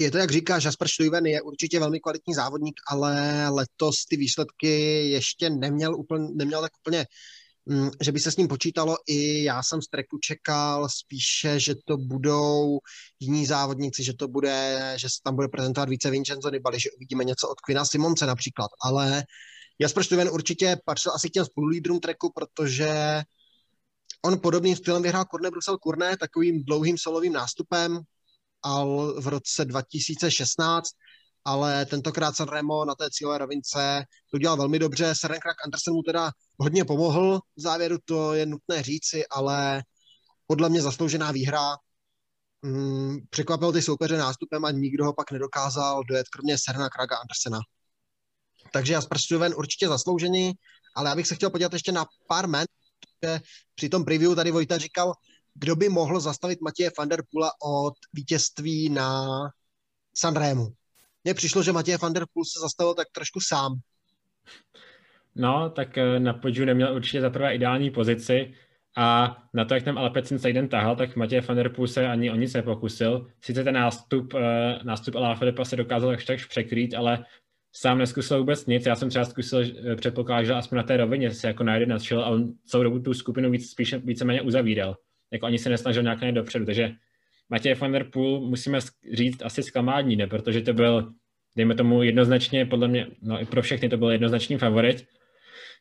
je 0.00 0.10
to, 0.10 0.18
jak 0.18 0.30
říkáš, 0.30 0.64
Jasper 0.64 0.88
Stuyven 0.88 1.26
je 1.26 1.42
určitě 1.42 1.80
velmi 1.80 2.00
kvalitní 2.00 2.34
závodník, 2.34 2.80
ale 2.88 3.48
letos 3.48 4.04
ty 4.04 4.16
výsledky 4.16 4.68
ještě 5.08 5.50
neměl, 5.50 5.96
úplně, 5.96 6.28
neměl 6.34 6.60
tak 6.60 6.72
úplně, 6.86 7.06
že 8.02 8.12
by 8.12 8.20
se 8.20 8.30
s 8.30 8.36
ním 8.36 8.48
počítalo. 8.48 8.96
I 9.06 9.44
já 9.44 9.62
jsem 9.62 9.82
z 9.82 9.88
treku 9.88 10.18
čekal 10.18 10.88
spíše, 10.88 11.60
že 11.60 11.74
to 11.84 11.96
budou 11.96 12.78
jiní 13.20 13.46
závodníci, 13.46 14.04
že 14.04 14.12
to 14.12 14.28
bude, 14.28 14.94
že 14.96 15.08
se 15.08 15.16
tam 15.24 15.34
bude 15.34 15.48
prezentovat 15.48 15.88
více 15.88 16.10
Vincenzo 16.10 16.50
Nibali, 16.50 16.80
že 16.80 16.90
uvidíme 16.96 17.24
něco 17.24 17.48
od 17.48 17.60
Quina 17.60 17.84
Simonce 17.84 18.26
například, 18.26 18.70
ale 18.82 19.24
Jasper 19.78 20.04
Stuyven 20.04 20.28
určitě 20.28 20.76
patřil 20.84 21.12
asi 21.12 21.30
k 21.30 21.32
těm 21.32 21.44
spolulídrům 21.44 22.00
treku, 22.00 22.32
protože 22.34 23.22
on 24.24 24.40
podobným 24.40 24.76
stylem 24.76 25.02
vyhrál 25.02 25.24
Kurne 25.24 25.50
Brusel 25.50 25.78
Kurne, 25.78 26.16
takovým 26.16 26.64
dlouhým 26.64 26.98
solovým 26.98 27.32
nástupem, 27.32 28.00
al 28.62 29.14
v 29.20 29.28
roce 29.28 29.64
2016, 29.64 30.88
ale 31.44 31.86
tentokrát 31.86 32.36
Sanremo 32.36 32.84
na 32.84 32.94
té 32.94 33.10
cílové 33.10 33.38
rovince 33.38 34.04
to 34.30 34.38
dělal 34.38 34.56
velmi 34.56 34.78
dobře. 34.78 35.14
Seren 35.14 35.40
Krak 35.40 35.56
Andersen 35.64 35.94
mu 35.94 36.02
teda 36.02 36.30
hodně 36.58 36.84
pomohl 36.84 37.40
v 37.56 37.60
závěru, 37.60 37.96
to 38.04 38.32
je 38.32 38.46
nutné 38.46 38.82
říci, 38.82 39.26
ale 39.26 39.82
podle 40.46 40.68
mě 40.68 40.82
zasloužená 40.82 41.32
výhra. 41.32 41.76
Hmm, 42.64 43.18
překvapil 43.30 43.72
ty 43.72 43.82
soupeře 43.82 44.16
nástupem 44.16 44.64
a 44.64 44.70
nikdo 44.70 45.04
ho 45.04 45.12
pak 45.12 45.30
nedokázal 45.30 46.02
dojet, 46.04 46.28
kromě 46.28 46.56
Serena 46.58 46.88
Kraga 46.88 47.16
Andersena. 47.16 47.60
Takže 48.72 48.92
Jasper 48.92 49.18
Stuyven 49.18 49.54
určitě 49.56 49.88
zasloužený, 49.88 50.52
ale 50.96 51.08
já 51.08 51.16
bych 51.16 51.26
se 51.26 51.34
chtěl 51.34 51.50
podívat 51.50 51.72
ještě 51.72 51.92
na 51.92 52.06
pár 52.28 52.48
men, 52.48 52.66
při 53.74 53.88
tom 53.88 54.04
preview 54.04 54.34
tady 54.34 54.50
Vojta 54.50 54.78
říkal, 54.78 55.14
kdo 55.54 55.76
by 55.76 55.88
mohl 55.88 56.20
zastavit 56.20 56.60
Matěje 56.60 56.90
van 56.98 57.08
der 57.08 57.22
Pula 57.30 57.52
od 57.62 57.94
vítězství 58.12 58.88
na 58.88 59.28
Sanrému. 60.16 60.74
Mně 61.24 61.34
přišlo, 61.34 61.62
že 61.62 61.72
Matěj 61.72 61.96
van 61.96 62.12
der 62.12 62.24
Poel 62.34 62.44
se 62.44 62.60
zastavil 62.60 62.94
tak 62.94 63.08
trošku 63.12 63.40
sám. 63.40 63.80
No, 65.34 65.70
tak 65.70 65.98
eh, 65.98 66.20
na 66.20 66.32
podžu 66.32 66.64
neměl 66.64 66.94
určitě 66.94 67.20
za 67.20 67.30
prvé 67.30 67.54
ideální 67.54 67.90
pozici 67.90 68.54
a 68.96 69.36
na 69.54 69.64
to, 69.64 69.74
jak 69.74 69.84
ten 69.84 69.98
Alpecin 69.98 70.38
den 70.52 70.68
tahal, 70.68 70.96
tak 70.96 71.16
Matěj 71.16 71.40
van 71.40 71.56
der 71.56 71.68
Poel 71.68 71.88
se 71.88 72.08
ani 72.08 72.30
o 72.30 72.36
nic 72.36 72.54
nepokusil. 72.54 73.26
Sice 73.40 73.64
ten 73.64 73.74
nástup, 73.74 74.34
eh, 74.34 74.78
nástup 74.82 75.14
Alá 75.14 75.34
Filipa 75.34 75.64
se 75.64 75.76
dokázal 75.76 76.10
tak 76.10 76.24
tak 76.24 76.48
překrýt, 76.48 76.94
ale 76.94 77.24
sám 77.72 77.98
neskusil 77.98 78.38
vůbec 78.38 78.66
nic. 78.66 78.86
Já 78.86 78.96
jsem 78.96 79.08
třeba 79.08 79.24
zkusil, 79.24 79.60
eh, 79.60 79.96
předpokládal, 79.96 80.44
že 80.44 80.54
aspoň 80.54 80.76
na 80.76 80.82
té 80.82 80.96
rovině 80.96 81.30
se 81.30 81.46
jako 81.46 81.64
najde 81.64 81.86
nadšel 81.86 82.24
a 82.24 82.26
on 82.26 82.52
celou 82.64 82.82
dobu 82.82 82.98
tu 82.98 83.14
skupinu 83.14 83.50
víc, 83.50 83.70
spíše 83.70 83.98
víceméně 83.98 84.42
uzavíral 84.42 84.96
jako 85.32 85.46
ani 85.46 85.58
se 85.58 85.68
nesnažil 85.68 86.02
nějak 86.02 86.20
nejít 86.20 86.34
dopředu, 86.34 86.66
takže 86.66 86.92
Matěj 87.52 87.74
van 87.74 87.92
der 87.92 88.04
Poel 88.04 88.40
musíme 88.40 88.78
říct 89.12 89.42
asi 89.42 89.62
zklamání, 89.62 90.16
ne, 90.16 90.26
protože 90.26 90.60
to 90.60 90.72
byl, 90.72 91.12
dejme 91.56 91.74
tomu 91.74 92.02
jednoznačně, 92.02 92.66
podle 92.66 92.88
mě, 92.88 93.06
no 93.22 93.40
i 93.40 93.44
pro 93.44 93.62
všechny 93.62 93.88
to 93.88 93.96
byl 93.96 94.10
jednoznačný 94.10 94.58
favorit, 94.58 95.06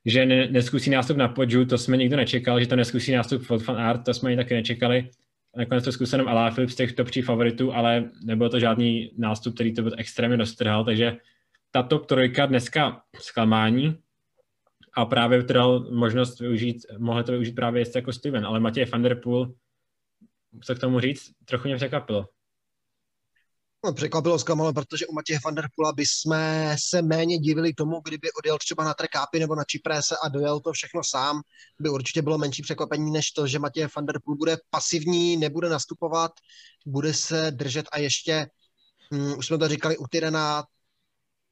že 0.06 0.26
ne, 0.26 0.48
neskusí 0.48 0.90
nástup 0.90 1.18
na 1.18 1.28
podžu, 1.28 1.66
to 1.66 1.78
jsme 1.78 1.98
nikdo 1.98 2.18
nečekal, 2.18 2.60
že 2.60 2.68
to 2.68 2.76
neskusí 2.76 3.12
nástup 3.12 3.50
Volt 3.50 3.68
van 3.68 3.78
Art, 3.78 4.06
to 4.06 4.14
jsme 4.14 4.30
ani 4.30 4.38
taky 4.38 4.54
nečekali. 4.54 5.10
Nakonec 5.58 5.84
to 5.84 5.92
zkusil 5.92 6.20
jenom 6.20 6.32
Alá 6.32 6.52
Filip 6.52 6.70
z 6.70 6.76
těch 6.76 6.94
top 6.94 7.10
3 7.10 7.22
favoritů, 7.22 7.74
ale 7.74 8.10
nebyl 8.26 8.50
to 8.50 8.60
žádný 8.60 9.12
nástup, 9.18 9.54
který 9.56 9.74
to 9.74 9.82
byl 9.82 9.94
extrémně 9.98 10.38
dostrhal, 10.38 10.86
takže 10.86 11.18
ta 11.72 11.84
top 11.84 12.06
trojka 12.06 12.46
dneska 12.46 13.02
zklamání, 13.20 13.96
a 14.94 15.06
právě 15.06 15.44
dal 15.44 15.88
možnost 15.92 16.40
využít, 16.40 16.78
mohl 16.98 17.24
to 17.24 17.32
využít 17.32 17.56
právě 17.56 17.82
jestli 17.82 17.98
jako 17.98 18.14
Steven, 18.14 18.46
ale 18.46 18.60
Matěj 18.60 18.86
van 18.86 19.02
der 19.02 19.16
Poel, 19.16 19.54
co 20.64 20.76
k 20.76 20.80
tomu 20.80 21.00
říct, 21.00 21.32
trochu 21.46 21.68
mě 21.68 21.76
překvapilo. 21.76 22.26
No, 23.86 23.94
překvapilo 23.94 24.40
zklamalo, 24.40 24.74
protože 24.74 25.08
u 25.08 25.14
Matěje 25.14 25.40
van 25.46 25.56
der 25.56 25.68
Pula 25.76 25.92
bychom 25.92 26.36
se 26.88 27.02
méně 27.02 27.38
divili 27.38 27.74
tomu, 27.74 28.02
kdyby 28.04 28.32
odjel 28.32 28.58
třeba 28.58 28.84
na 28.84 28.94
Trekápy 28.94 29.40
nebo 29.40 29.56
na 29.56 29.64
Čiprese 29.64 30.16
a 30.24 30.30
dojel 30.30 30.60
to 30.60 30.72
všechno 30.74 31.02
sám, 31.04 31.42
by 31.80 31.90
určitě 31.90 32.22
bylo 32.22 32.38
menší 32.38 32.62
překvapení, 32.62 33.12
než 33.12 33.32
to, 33.32 33.48
že 33.48 33.60
Matěj 33.60 33.88
van 33.96 34.06
der 34.06 34.20
Poel 34.26 34.38
bude 34.38 34.58
pasivní, 34.70 35.38
nebude 35.38 35.70
nastupovat, 35.70 36.32
bude 36.86 37.14
se 37.14 37.52
držet 37.52 37.86
a 37.92 38.00
ještě, 38.00 38.48
hm, 39.14 39.34
už 39.38 39.48
jsme 39.48 39.58
to 39.58 39.68
říkali 39.68 39.98
u 39.98 40.08
Tyrena, 40.08 40.64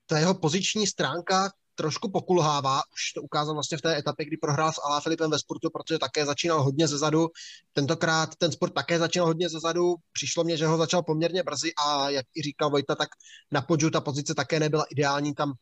ta 0.05 0.19
jeho 0.19 0.33
poziční 0.33 0.87
stránka, 0.87 1.51
trošku 1.79 2.11
pokulhává, 2.11 2.81
už 2.93 3.13
to 3.15 3.21
ukázal 3.21 3.53
vlastně 3.53 3.77
v 3.77 3.81
té 3.81 3.97
etapě, 3.97 4.25
kdy 4.25 4.37
prohrál 4.37 4.71
s 4.71 4.81
Alá 4.85 4.99
Filipem 4.99 5.31
ve 5.31 5.39
sportu, 5.39 5.69
protože 5.73 5.99
také 5.99 6.25
začínal 6.25 6.63
hodně 6.63 6.87
zezadu. 6.87 7.27
Tentokrát 7.73 8.35
ten 8.35 8.51
sport 8.51 8.73
také 8.73 8.99
začínal 8.99 9.27
hodně 9.27 9.49
zezadu. 9.49 9.95
Přišlo 10.11 10.43
mě, 10.43 10.57
že 10.57 10.67
ho 10.67 10.77
začal 10.77 11.03
poměrně 11.03 11.43
brzy 11.43 11.71
a 11.85 12.09
jak 12.09 12.25
i 12.35 12.41
říkal 12.41 12.69
Vojta, 12.69 12.95
tak 12.95 13.09
na 13.51 13.61
podžu 13.61 13.89
ta 13.89 14.01
pozice 14.01 14.35
také 14.35 14.59
nebyla 14.59 14.85
ideální. 14.91 15.33
Tam 15.33 15.53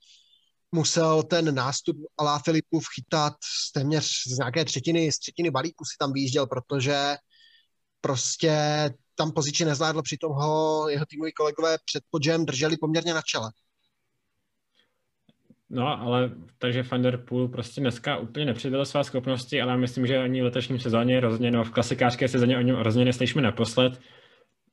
musel 0.72 1.24
ten 1.24 1.56
nástup 1.56 1.98
Alá 2.18 2.40
Filipu 2.40 2.80
chytat 2.96 3.34
z 3.44 3.72
téměř 3.72 4.06
z 4.28 4.38
nějaké 4.38 4.66
třetiny, 4.66 5.12
z 5.12 5.20
třetiny 5.20 5.52
balíku 5.52 5.86
si 5.86 5.98
tam 6.00 6.14
vyjížděl, 6.14 6.48
protože 6.48 7.16
prostě 8.02 8.54
tam 9.16 9.32
pozici 9.32 9.66
nezvládl, 9.66 10.02
přitom 10.02 10.32
ho 10.32 10.90
jeho 10.90 11.06
týmoví 11.06 11.32
kolegové 11.32 11.78
před 11.86 12.04
podžem 12.10 12.46
drželi 12.46 12.78
poměrně 12.78 13.14
na 13.14 13.22
čele. 13.22 13.52
No, 15.70 16.02
ale 16.02 16.32
takže 16.58 16.84
Van 16.84 17.02
Der 17.02 17.18
Poel 17.18 17.48
prostě 17.48 17.82
dneska 17.82 18.18
úplně 18.18 18.46
nepředvedl 18.46 18.86
své 18.86 19.04
schopnosti, 19.04 19.62
ale 19.62 19.78
myslím, 19.78 20.08
že 20.08 20.18
ani 20.18 20.42
v 20.42 20.44
letošním 20.44 20.80
sezóně 20.80 21.20
rozhodně, 21.20 21.52
no 21.52 21.64
v 21.64 21.72
klasikářské 21.72 22.28
sezóně 22.28 22.58
o 22.58 22.62
něm 22.62 22.76
rozhodně 22.76 23.06
neslyšíme 23.06 23.42
naposled. 23.42 24.00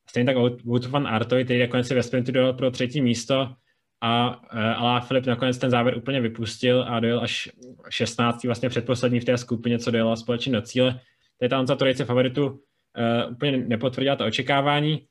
Stejně 0.09 0.33
tak 0.33 0.37
Wout 0.65 0.85
van 0.85 1.07
Artoy, 1.07 1.45
který 1.45 1.59
nakonec 1.59 1.87
si 1.87 1.95
ve 1.95 2.03
sprintu 2.03 2.31
dojel 2.31 2.53
pro 2.53 2.71
třetí 2.71 3.01
místo 3.01 3.55
a 4.01 4.37
uh, 4.53 4.59
Alá 4.59 4.99
Filip 4.99 5.25
nakonec 5.25 5.57
ten 5.57 5.69
závěr 5.69 5.97
úplně 5.97 6.21
vypustil 6.21 6.85
a 6.87 6.99
dojel 6.99 7.19
až 7.19 7.49
16. 7.89 8.43
vlastně 8.43 8.69
předposlední 8.69 9.19
v 9.19 9.25
té 9.25 9.37
skupině, 9.37 9.79
co 9.79 9.91
dojela 9.91 10.15
společně 10.15 10.53
do 10.53 10.61
cíle. 10.61 10.99
Tady 11.39 11.49
ta 11.49 11.65
za 11.65 11.75
trojice 11.75 12.05
favoritu 12.05 12.47
uh, 12.47 13.31
úplně 13.31 13.57
nepotvrdila 13.57 14.15
to 14.15 14.25
očekávání. 14.25 15.05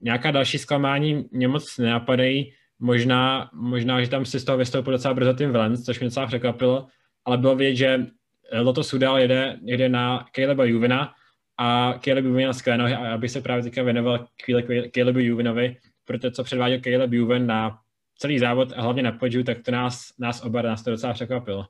Nějaká 0.00 0.30
další 0.30 0.58
zklamání 0.58 1.24
mě 1.32 1.48
moc 1.48 1.78
nenapadají. 1.78 2.52
Možná, 2.78 3.50
možná, 3.52 4.02
že 4.02 4.10
tam 4.10 4.24
si 4.24 4.40
z 4.40 4.44
toho 4.44 4.58
vystoupil 4.58 4.92
docela 4.92 5.14
brzo 5.14 5.32
tím 5.32 5.52
Valence, 5.52 5.82
což 5.82 6.00
mě 6.00 6.08
docela 6.08 6.26
překvapilo, 6.26 6.86
ale 7.24 7.38
bylo 7.38 7.56
vidět, 7.56 7.76
že 7.76 8.06
Loto 8.60 8.84
Sudal 8.84 9.18
jede, 9.18 9.58
jede 9.62 9.88
na 9.88 10.26
Caleba 10.36 10.64
Juvina 10.64 11.14
a 11.58 11.94
Caleb 12.04 12.24
Juvin 12.24 12.46
na 12.46 12.52
skvělé 12.52 12.78
nohy 12.78 12.94
a 12.94 13.14
aby 13.14 13.28
se 13.28 13.40
právě 13.40 13.62
teďka 13.62 13.82
věnoval 13.82 14.26
chvíli 14.44 14.90
Calebu 14.94 15.18
Juvinovi, 15.18 15.76
protože 16.04 16.30
co 16.30 16.44
předváděl 16.44 16.80
Caleb 16.80 17.12
Juvin 17.12 17.46
na 17.46 17.78
celý 18.18 18.38
závod 18.38 18.72
a 18.76 18.82
hlavně 18.82 19.02
na 19.02 19.12
podžu, 19.12 19.42
tak 19.44 19.62
to 19.62 19.70
nás, 19.70 20.08
nás 20.18 20.42
oba 20.42 20.62
nás 20.62 20.82
to 20.82 20.90
docela 20.90 21.12
překvapilo. 21.12 21.66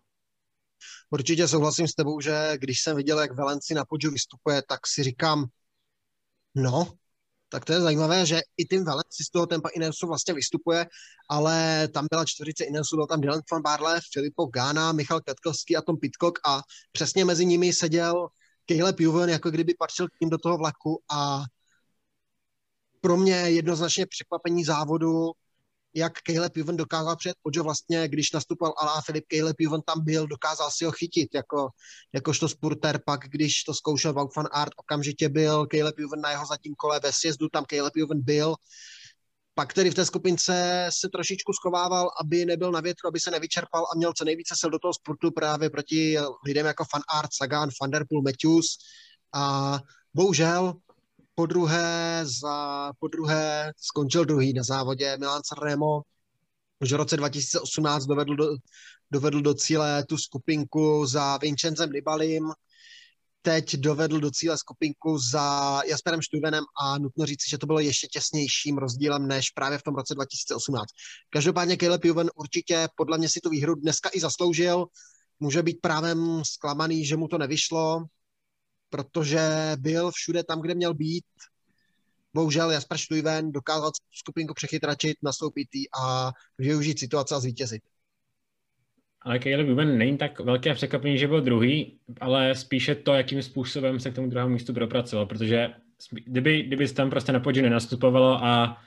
Určitě 1.11 1.49
souhlasím 1.49 1.89
s 1.89 1.95
tebou, 1.95 2.21
že 2.21 2.53
když 2.55 2.81
jsem 2.81 2.97
viděl, 2.97 3.21
jak 3.21 3.37
Valenci 3.37 3.75
na 3.75 3.85
podžu 3.85 4.11
vystupuje, 4.11 4.63
tak 4.69 4.87
si 4.87 5.03
říkám, 5.03 5.45
no, 6.55 6.93
tak 7.49 7.65
to 7.65 7.73
je 7.73 7.81
zajímavé, 7.81 8.27
že 8.27 8.41
i 8.57 8.65
Tim 8.65 8.85
Valenci 8.85 9.25
z 9.25 9.31
toho 9.31 9.47
tempa 9.47 9.69
Ineosu 9.69 10.07
vlastně 10.07 10.35
vystupuje, 10.35 10.87
ale 11.29 11.89
tam 11.89 12.07
byla 12.11 12.25
čtvorice 12.25 12.65
Ineosu, 12.65 12.97
byl 12.97 13.07
tam 13.07 13.21
Dylan 13.21 13.41
van 13.53 13.63
Barle, 13.63 14.01
Filippo 14.13 14.47
Gána, 14.47 14.93
Michal 14.93 15.21
Katkovský 15.21 15.77
a 15.77 15.83
Tom 15.83 15.97
Pitcock 15.97 16.39
a 16.47 16.63
přesně 16.93 17.25
mezi 17.25 17.47
nimi 17.47 17.73
seděl 17.73 18.29
Caleb 18.67 19.01
Juven, 19.01 19.31
jako 19.31 19.51
kdyby 19.51 19.75
patřil 19.79 20.09
k 20.09 20.21
ním 20.21 20.31
do 20.31 20.39
toho 20.39 20.59
vlaku 20.59 21.03
a 21.11 21.43
pro 23.01 23.17
mě 23.17 23.35
jednoznačně 23.35 24.07
překvapení 24.07 24.65
závodu 24.65 25.33
jak 25.95 26.13
Caleb 26.23 26.57
Juven 26.57 26.77
dokázal 26.77 27.17
přijet 27.17 27.37
Pojo 27.43 27.65
vlastně, 27.65 28.09
když 28.09 28.33
nastupoval 28.33 28.75
Alá 28.79 29.01
Filip, 29.01 29.25
Caleb 29.29 29.57
Juven 29.61 29.81
tam 29.83 30.05
byl, 30.05 30.27
dokázal 30.27 30.71
si 30.71 30.85
ho 30.85 30.93
chytit 30.93 31.35
jako, 31.35 31.69
jakožto 32.15 32.49
spurter, 32.49 33.01
pak 33.07 33.21
když 33.21 33.63
to 33.63 33.75
zkoušel 33.75 34.13
Wout 34.13 34.37
van 34.37 34.49
Art, 34.53 34.73
okamžitě 34.77 35.29
byl 35.29 35.67
Caleb 35.67 35.99
Juven 35.99 36.21
na 36.21 36.31
jeho 36.31 36.47
zatím 36.47 36.75
kole 36.75 37.01
ve 37.03 37.13
sjezdu, 37.13 37.49
tam 37.49 37.65
Caleb 37.65 37.97
Juven 37.97 38.25
byl, 38.25 38.55
pak 39.59 39.73
tedy 39.73 39.91
v 39.91 39.95
té 39.95 40.05
skupince 40.05 40.87
se 40.93 41.09
trošičku 41.09 41.53
schovával, 41.53 42.11
aby 42.21 42.45
nebyl 42.45 42.73
na 42.73 42.81
větru, 42.81 43.09
aby 43.09 43.21
se 43.21 43.31
nevyčerpal 43.31 43.83
a 43.83 43.97
měl 43.97 44.13
co 44.13 44.25
nejvíce 44.25 44.55
sil 44.61 44.71
do 44.71 44.79
toho 44.79 44.95
sportu 44.95 45.31
právě 45.31 45.71
proti 45.71 46.17
lidem 46.47 46.67
jako 46.67 46.85
Fan 46.91 47.03
Art, 47.19 47.31
Sagan, 47.33 47.71
Van 47.81 47.91
Der 47.91 48.05
Poel, 48.09 48.23
Matthews. 48.23 48.67
A 49.35 49.79
bohužel 50.15 50.75
po 51.39 51.47
druhé, 51.47 52.21
za, 52.27 52.93
po 52.99 53.09
druhé 53.09 53.73
skončil 53.77 54.25
druhý 54.25 54.53
na 54.53 54.63
závodě. 54.63 55.17
Milan 55.19 55.43
Sanremo 55.45 56.03
už 56.81 56.93
v 56.93 56.97
roce 56.97 57.17
2018 57.17 58.07
dovedl 58.07 58.37
do, 58.37 58.47
dovedl 59.11 59.41
do 59.41 59.55
cíle 59.55 60.05
tu 60.09 60.19
skupinku 60.19 61.07
za 61.07 61.37
Vincenzem 61.37 61.91
Nibalim, 61.93 62.51
teď 63.43 63.77
dovedl 63.77 64.21
do 64.21 64.31
cíle 64.31 64.59
skupinku 64.59 65.19
za 65.19 65.81
Jasperem 65.87 66.23
Štuvenem 66.23 66.65
a 66.83 66.99
nutno 66.99 67.27
říct, 67.27 67.49
že 67.49 67.59
to 67.59 67.67
bylo 67.67 67.81
ještě 67.81 68.07
těsnějším 68.07 68.79
rozdílem 68.79 69.27
než 69.27 69.51
právě 69.51 69.79
v 69.79 69.83
tom 69.83 69.95
roce 69.95 70.15
2018. 70.15 70.87
Každopádně 71.31 71.77
Caleb 71.77 72.05
Juven 72.05 72.31
určitě 72.35 72.89
podle 72.97 73.19
mě 73.19 73.29
si 73.29 73.41
tu 73.41 73.51
výhru 73.51 73.75
dneska 73.75 74.11
i 74.13 74.21
zasloužil. 74.21 74.87
Může 75.41 75.63
být 75.63 75.79
právem 75.81 76.43
zklamaný, 76.45 77.07
že 77.07 77.17
mu 77.17 77.29
to 77.29 77.39
nevyšlo, 77.39 78.05
protože 78.91 79.41
byl 79.79 80.11
všude 80.11 80.45
tam, 80.45 80.61
kde 80.61 80.75
měl 80.75 80.95
být. 80.95 81.25
bohužel 82.35 82.71
Jasper 82.71 82.99
Stuyven 82.99 83.53
dokázal 83.53 83.91
skupinku 84.13 84.55
přechytračit, 84.55 85.17
nastoupit 85.23 85.69
a 86.03 86.33
využít 86.59 86.99
situace 86.99 87.35
a 87.35 87.41
zvítězit. 87.41 87.83
Ale 89.23 89.39
Caleb 89.39 89.69
Ewan 89.69 89.99
není 89.99 90.19
tak 90.19 90.41
velké 90.41 90.75
překvapení, 90.75 91.19
že 91.19 91.29
byl 91.29 91.41
druhý, 91.41 91.99
ale 92.21 92.55
spíše 92.55 92.95
to, 92.95 93.15
jakým 93.15 93.43
způsobem 93.43 94.01
se 94.01 94.11
k 94.11 94.15
tomu 94.15 94.31
druhému 94.31 94.53
místu 94.53 94.75
propracoval, 94.75 95.27
protože 95.27 95.71
kdyby, 96.11 96.63
kdyby 96.63 96.89
tam 96.89 97.11
prostě 97.11 97.33
na 97.33 97.41
podži 97.41 97.63
nenastupovalo 97.63 98.45
a 98.45 98.79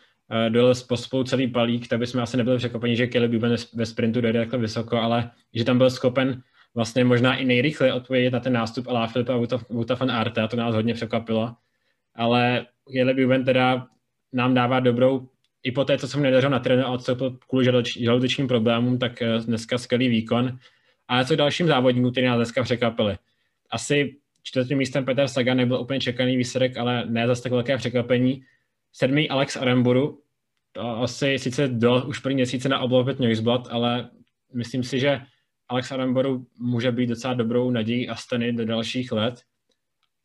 dojel 0.50 0.74
pospolu 0.88 1.24
celý 1.24 1.48
palík, 1.48 1.88
tak 1.88 2.00
bychom 2.00 2.22
asi 2.22 2.38
nebyli 2.38 2.58
překvapeni, 2.58 2.96
že 2.96 3.08
Caleb 3.08 3.34
Ewan 3.34 3.56
ve 3.74 3.86
sprintu 3.86 4.22
dojde 4.22 4.40
takhle 4.40 4.60
vysoko, 4.60 4.98
ale 4.98 5.32
že 5.54 5.66
tam 5.66 5.78
byl 5.78 5.90
schopen 5.90 6.44
vlastně 6.76 7.04
možná 7.04 7.36
i 7.36 7.46
nejrychleji 7.46 7.94
odpovědět 7.94 8.32
na 8.32 8.40
ten 8.40 8.54
nástup 8.54 8.88
a 8.88 9.08
Filipa 9.08 9.38
Vuta 9.70 9.96
van 9.96 10.12
Arte, 10.12 10.42
a 10.42 10.48
to 10.48 10.58
nás 10.58 10.76
hodně 10.76 10.94
překvapilo. 10.94 11.56
Ale 12.16 12.66
Caleb 12.94 13.18
Ewan 13.18 13.44
teda 13.44 13.88
nám 14.34 14.54
dává 14.54 14.80
dobrou 14.80 15.28
i 15.64 15.72
po 15.72 15.86
té, 15.86 15.98
co 15.98 16.08
jsem 16.08 16.22
nedařil 16.22 16.50
na 16.50 16.60
trénu 16.60 16.86
a 16.86 16.90
odstoupil 16.90 17.38
kvůli 17.50 17.66
žaludečním 17.86 18.48
problémům, 18.48 19.00
tak 19.00 19.22
eh, 19.22 19.40
dneska 19.40 19.78
skvělý 19.78 20.08
výkon. 20.08 20.58
Ale 21.08 21.26
co 21.26 21.36
dalším 21.36 21.68
závodníkům, 21.68 22.12
který 22.12 22.28
nás 22.28 22.38
dneska 22.38 22.64
překvapili? 22.64 23.18
Asi 23.70 24.16
čtvrtým 24.44 24.78
místem 24.78 25.06
Petr 25.06 25.28
Sagan 25.28 25.58
nebyl 25.58 25.82
úplně 25.82 26.00
čekaný 26.00 26.38
výsledek, 26.38 26.78
ale 26.78 27.06
ne 27.06 27.28
zase 27.28 27.44
tak 27.44 27.52
velké 27.52 27.78
překvapení. 27.78 28.42
Sedmý 28.94 29.30
Alex 29.30 29.58
Aremburu, 29.58 30.22
to 30.72 30.82
asi 30.82 31.40
sice 31.40 31.68
do 31.68 32.04
už 32.08 32.20
první 32.20 32.36
měsíce 32.36 32.70
na 32.70 32.80
oblovit 32.80 33.20
Newsblad, 33.20 33.68
ale 33.72 34.10
myslím 34.54 34.84
si, 34.84 35.00
že 35.00 35.22
Alex 35.72 35.92
Aremburu 35.92 36.48
může 36.60 36.92
být 36.92 37.08
docela 37.08 37.34
dobrou 37.34 37.72
nadějí 37.72 38.10
Astany 38.10 38.54
do 38.54 38.66
dalších 38.66 39.12
let. 39.12 39.42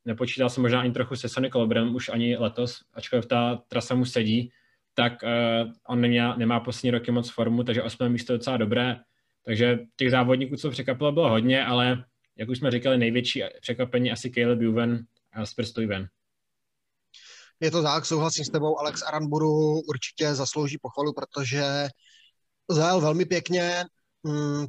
Nepočítal 0.05 0.51
jsem 0.51 0.63
možná 0.63 0.81
ani 0.81 0.93
trochu 0.93 1.17
se 1.17 1.29
Sonny 1.29 1.51
Colbrem 1.51 1.95
už 1.95 2.09
ani 2.09 2.37
letos, 2.37 2.81
ačkoliv 2.95 3.27
ta 3.27 3.63
trasa 3.69 3.95
mu 3.95 4.05
sedí, 4.05 4.51
tak 4.95 5.13
uh, 5.23 5.73
on 5.89 6.01
nemá, 6.01 6.37
nemá 6.37 6.61
poslední 6.61 6.91
roky 6.91 7.11
moc 7.11 7.31
formu, 7.31 7.65
takže 7.65 7.83
osmé 7.83 8.09
místo 8.09 8.33
je 8.33 8.39
docela 8.39 8.57
dobré. 8.57 8.97
Takže 9.45 9.79
těch 9.97 10.11
závodníků, 10.11 10.57
co 10.57 10.71
překvapilo, 10.71 11.13
bylo 11.13 11.29
hodně, 11.29 11.65
ale 11.65 12.05
jak 12.37 12.49
už 12.49 12.59
jsme 12.59 12.71
říkali, 12.71 12.99
největší 12.99 13.43
překvapení 13.61 14.13
asi 14.13 14.31
Caleb 14.31 14.61
Juven 14.61 15.05
a 15.33 15.47
Spurs 15.47 15.69
Stuyven. 15.69 16.09
Je 17.61 17.71
to 17.71 17.83
tak, 17.83 18.07
souhlasím 18.07 18.45
s 18.45 18.51
tebou, 18.51 18.79
Alex 18.79 19.03
Aranburu 19.03 19.81
určitě 19.81 20.35
zaslouží 20.35 20.79
pochvalu, 20.79 21.13
protože 21.13 21.63
zajel 22.71 23.01
velmi 23.01 23.25
pěkně, 23.25 23.85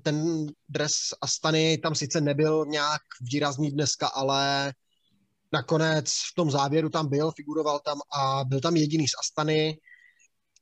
ten 0.03 0.45
dres 0.69 0.93
Astany 1.21 1.77
tam 1.77 1.95
sice 1.95 2.21
nebyl 2.21 2.65
nějak 2.65 3.01
výrazný 3.21 3.71
dneska, 3.71 4.07
ale 4.07 4.73
nakonec 5.53 6.09
v 6.09 6.35
tom 6.35 6.51
závěru 6.51 6.89
tam 6.89 7.09
byl, 7.09 7.31
figuroval 7.31 7.79
tam 7.79 7.97
a 8.13 8.43
byl 8.45 8.59
tam 8.59 8.75
jediný 8.75 9.07
z 9.07 9.11
Astany. 9.19 9.77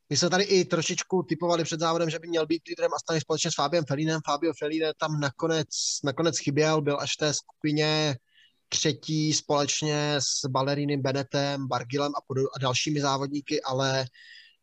My 0.10 0.18
jsme 0.18 0.30
tady 0.30 0.44
i 0.44 0.66
trošičku 0.66 1.24
typovali 1.24 1.64
před 1.64 1.80
závodem, 1.80 2.10
že 2.10 2.20
by 2.20 2.28
měl 2.28 2.46
být 2.46 2.68
lídrem 2.68 2.92
Astany 2.94 3.22
společně 3.22 3.52
s 3.52 3.56
Fabiem 3.56 3.86
Felinem. 3.88 4.22
Fabio 4.26 4.54
Feline 4.60 4.94
tam 4.98 5.20
nakonec, 5.20 5.68
nakonec 6.04 6.38
chyběl, 6.40 6.82
byl 6.82 6.98
až 7.00 7.14
v 7.14 7.18
té 7.18 7.34
skupině 7.34 8.16
třetí 8.70 9.34
společně 9.34 10.16
s 10.20 10.46
Balerinem 10.48 11.02
Benetem, 11.02 11.68
Bargilem 11.68 12.12
a, 12.16 12.22
pod, 12.28 12.38
a 12.38 12.60
dalšími 12.60 13.02
závodníky, 13.02 13.62
ale 13.62 14.06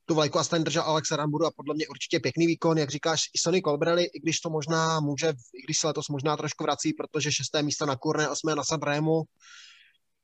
tu 0.04 0.14
vlajku 0.14 0.38
Astany 0.38 0.64
držel 0.64 0.82
Alex 0.82 1.10
Ramburu 1.10 1.46
a 1.46 1.50
podle 1.56 1.74
mě 1.74 1.88
určitě 1.88 2.20
pěkný 2.20 2.46
výkon, 2.46 2.78
jak 2.78 2.90
říkáš, 2.90 3.20
i 3.34 3.38
Sonny 3.38 3.62
Colbrelli, 3.62 4.04
i 4.04 4.20
když 4.20 4.40
to 4.40 4.50
možná 4.50 5.00
může, 5.00 5.28
i 5.28 5.62
když 5.64 5.78
se 5.78 5.86
letos 5.86 6.08
možná 6.08 6.36
trošku 6.36 6.64
vrací, 6.64 6.92
protože 6.92 7.32
šesté 7.32 7.62
místo 7.62 7.86
na 7.86 7.96
Kurne, 7.96 8.28
osmé 8.28 8.54
na 8.54 8.64
Sanremu, 8.64 9.22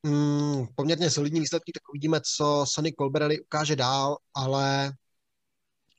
mm, 0.02 0.66
poměrně 0.76 1.10
solidní 1.10 1.40
výsledky, 1.40 1.72
tak 1.72 1.88
uvidíme, 1.88 2.20
co 2.36 2.64
Sonny 2.68 2.92
Colbrelli 2.92 3.40
ukáže 3.40 3.76
dál, 3.76 4.16
ale 4.34 4.92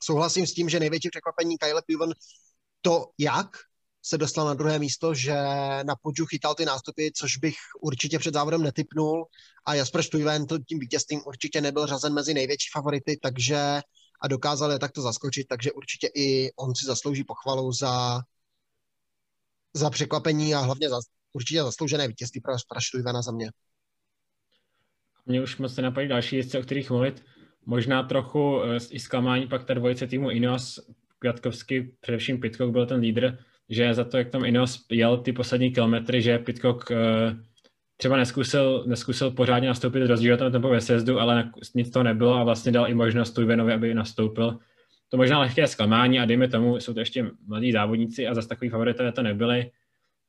souhlasím 0.03 0.47
s 0.47 0.53
tím, 0.53 0.69
že 0.69 0.79
největší 0.79 1.09
překvapení 1.09 1.57
Kyle 1.57 1.81
Piven 1.85 2.13
to, 2.81 3.05
jak 3.17 3.47
se 4.01 4.17
dostal 4.17 4.45
na 4.45 4.53
druhé 4.53 4.79
místo, 4.79 5.13
že 5.13 5.33
na 5.83 5.95
podžu 6.01 6.25
chytal 6.25 6.55
ty 6.55 6.65
nástupy, 6.65 7.11
což 7.11 7.37
bych 7.37 7.55
určitě 7.81 8.19
před 8.19 8.33
závodem 8.33 8.63
netypnul 8.63 9.25
a 9.65 9.73
Jasper 9.73 10.03
Stuyven 10.03 10.45
to 10.45 10.59
tím 10.59 10.79
vítězstvím 10.79 11.21
určitě 11.25 11.61
nebyl 11.61 11.87
řazen 11.87 12.13
mezi 12.13 12.33
největší 12.33 12.69
favority, 12.73 13.19
takže 13.21 13.81
a 14.21 14.27
dokázal 14.27 14.71
je 14.71 14.79
takto 14.79 15.01
zaskočit, 15.01 15.47
takže 15.47 15.71
určitě 15.71 16.09
i 16.15 16.51
on 16.55 16.75
si 16.75 16.85
zaslouží 16.85 17.23
pochvalu 17.23 17.71
za, 17.71 18.19
za 19.73 19.89
překvapení 19.89 20.55
a 20.55 20.59
hlavně 20.59 20.89
za 20.89 20.99
určitě 21.33 21.63
zasloužené 21.63 22.07
vítězství 22.07 22.41
pro 22.41 22.51
Jaspera 22.51 22.81
Stuyvena 22.81 23.21
za 23.21 23.31
mě. 23.31 23.51
Mě 25.25 25.41
už 25.41 25.57
moc 25.57 25.75
nenapadí 25.75 26.07
další 26.07 26.35
věci, 26.35 26.57
o 26.57 26.61
kterých 26.61 26.89
mluvit. 26.89 27.23
Možná 27.65 28.03
trochu 28.03 28.61
eh, 28.63 28.77
i 28.89 28.99
zklamání 28.99 29.47
pak 29.47 29.63
ta 29.63 29.73
dvojice 29.73 30.07
týmu 30.07 30.29
Ineos, 30.29 30.79
Květkovský, 31.19 31.81
především 31.99 32.39
Pitcock 32.39 32.71
byl 32.71 32.85
ten 32.85 32.99
lídr, 32.99 33.37
že 33.69 33.93
za 33.93 34.03
to, 34.03 34.17
jak 34.17 34.29
tam 34.29 34.45
Ineos 34.45 34.85
jel 34.91 35.17
ty 35.17 35.33
poslední 35.33 35.71
kilometry, 35.71 36.21
že 36.21 36.39
Pitcock 36.39 36.89
uh, 36.91 36.97
třeba 37.97 38.17
neskusil, 38.17 38.83
neskusil 38.87 39.31
pořádně 39.31 39.67
nastoupit, 39.67 40.07
rozdíl 40.07 40.37
tam 40.37 40.51
tempo 40.51 40.69
ve 40.69 40.79
ale 41.19 41.51
nic 41.75 41.89
to 41.89 42.03
nebylo 42.03 42.35
a 42.35 42.43
vlastně 42.43 42.71
dal 42.71 42.89
i 42.89 42.93
možnost 42.93 43.31
Tujvenovi, 43.31 43.73
aby 43.73 43.93
nastoupil. 43.93 44.59
To 45.09 45.17
možná 45.17 45.39
lehké 45.39 45.67
zklamání 45.67 46.19
a 46.19 46.25
dejme 46.25 46.47
tomu, 46.47 46.79
jsou 46.79 46.93
to 46.93 46.99
ještě 46.99 47.31
mladí 47.47 47.71
závodníci 47.71 48.27
a 48.27 48.33
zase 48.33 48.47
takový 48.47 48.69
favoritové 48.69 49.11
to 49.11 49.23
nebyli. 49.23 49.71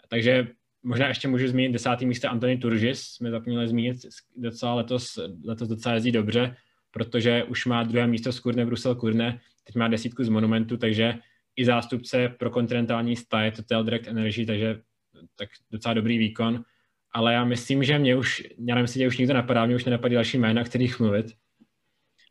Takže 0.08 0.48
možná 0.82 1.08
ještě 1.08 1.28
můžu 1.28 1.48
zmínit 1.48 1.72
desátý 1.72 2.06
místo 2.06 2.30
Antony 2.30 2.56
Turžis, 2.56 3.00
jsme 3.00 3.30
zapomněli 3.30 3.68
zmínit, 3.68 3.96
docela 4.36 4.74
letos, 4.74 5.18
letos 5.44 5.68
docela 5.68 5.94
jezdí 5.94 6.12
dobře, 6.12 6.56
protože 6.90 7.44
už 7.44 7.66
má 7.66 7.82
druhé 7.82 8.06
místo 8.06 8.32
z 8.32 8.40
Kurne 8.40 8.66
Brusel 8.66 8.94
Kurne, 8.94 9.40
teď 9.64 9.76
má 9.76 9.88
desítku 9.88 10.24
z 10.24 10.28
Monumentu, 10.28 10.76
takže 10.76 11.14
i 11.60 11.64
zástupce 11.64 12.28
pro 12.28 12.50
kontinentální 12.50 13.16
staje 13.16 13.52
Total 13.52 13.84
Direct 13.84 14.08
Energy, 14.08 14.46
takže 14.46 14.80
tak 15.36 15.48
docela 15.70 15.94
dobrý 15.94 16.18
výkon. 16.18 16.64
Ale 17.12 17.32
já 17.32 17.44
myslím, 17.44 17.84
že 17.84 17.98
mě 17.98 18.16
už, 18.16 18.42
já 18.58 18.74
nevím, 18.74 18.84
jestli 18.84 19.06
už 19.06 19.18
nikdo 19.18 19.34
napadá, 19.34 19.66
mě 19.66 19.76
už 19.76 19.84
nenapadá 19.84 20.14
další 20.14 20.38
jména, 20.38 20.64
kterých 20.64 21.00
mluvit. 21.00 21.26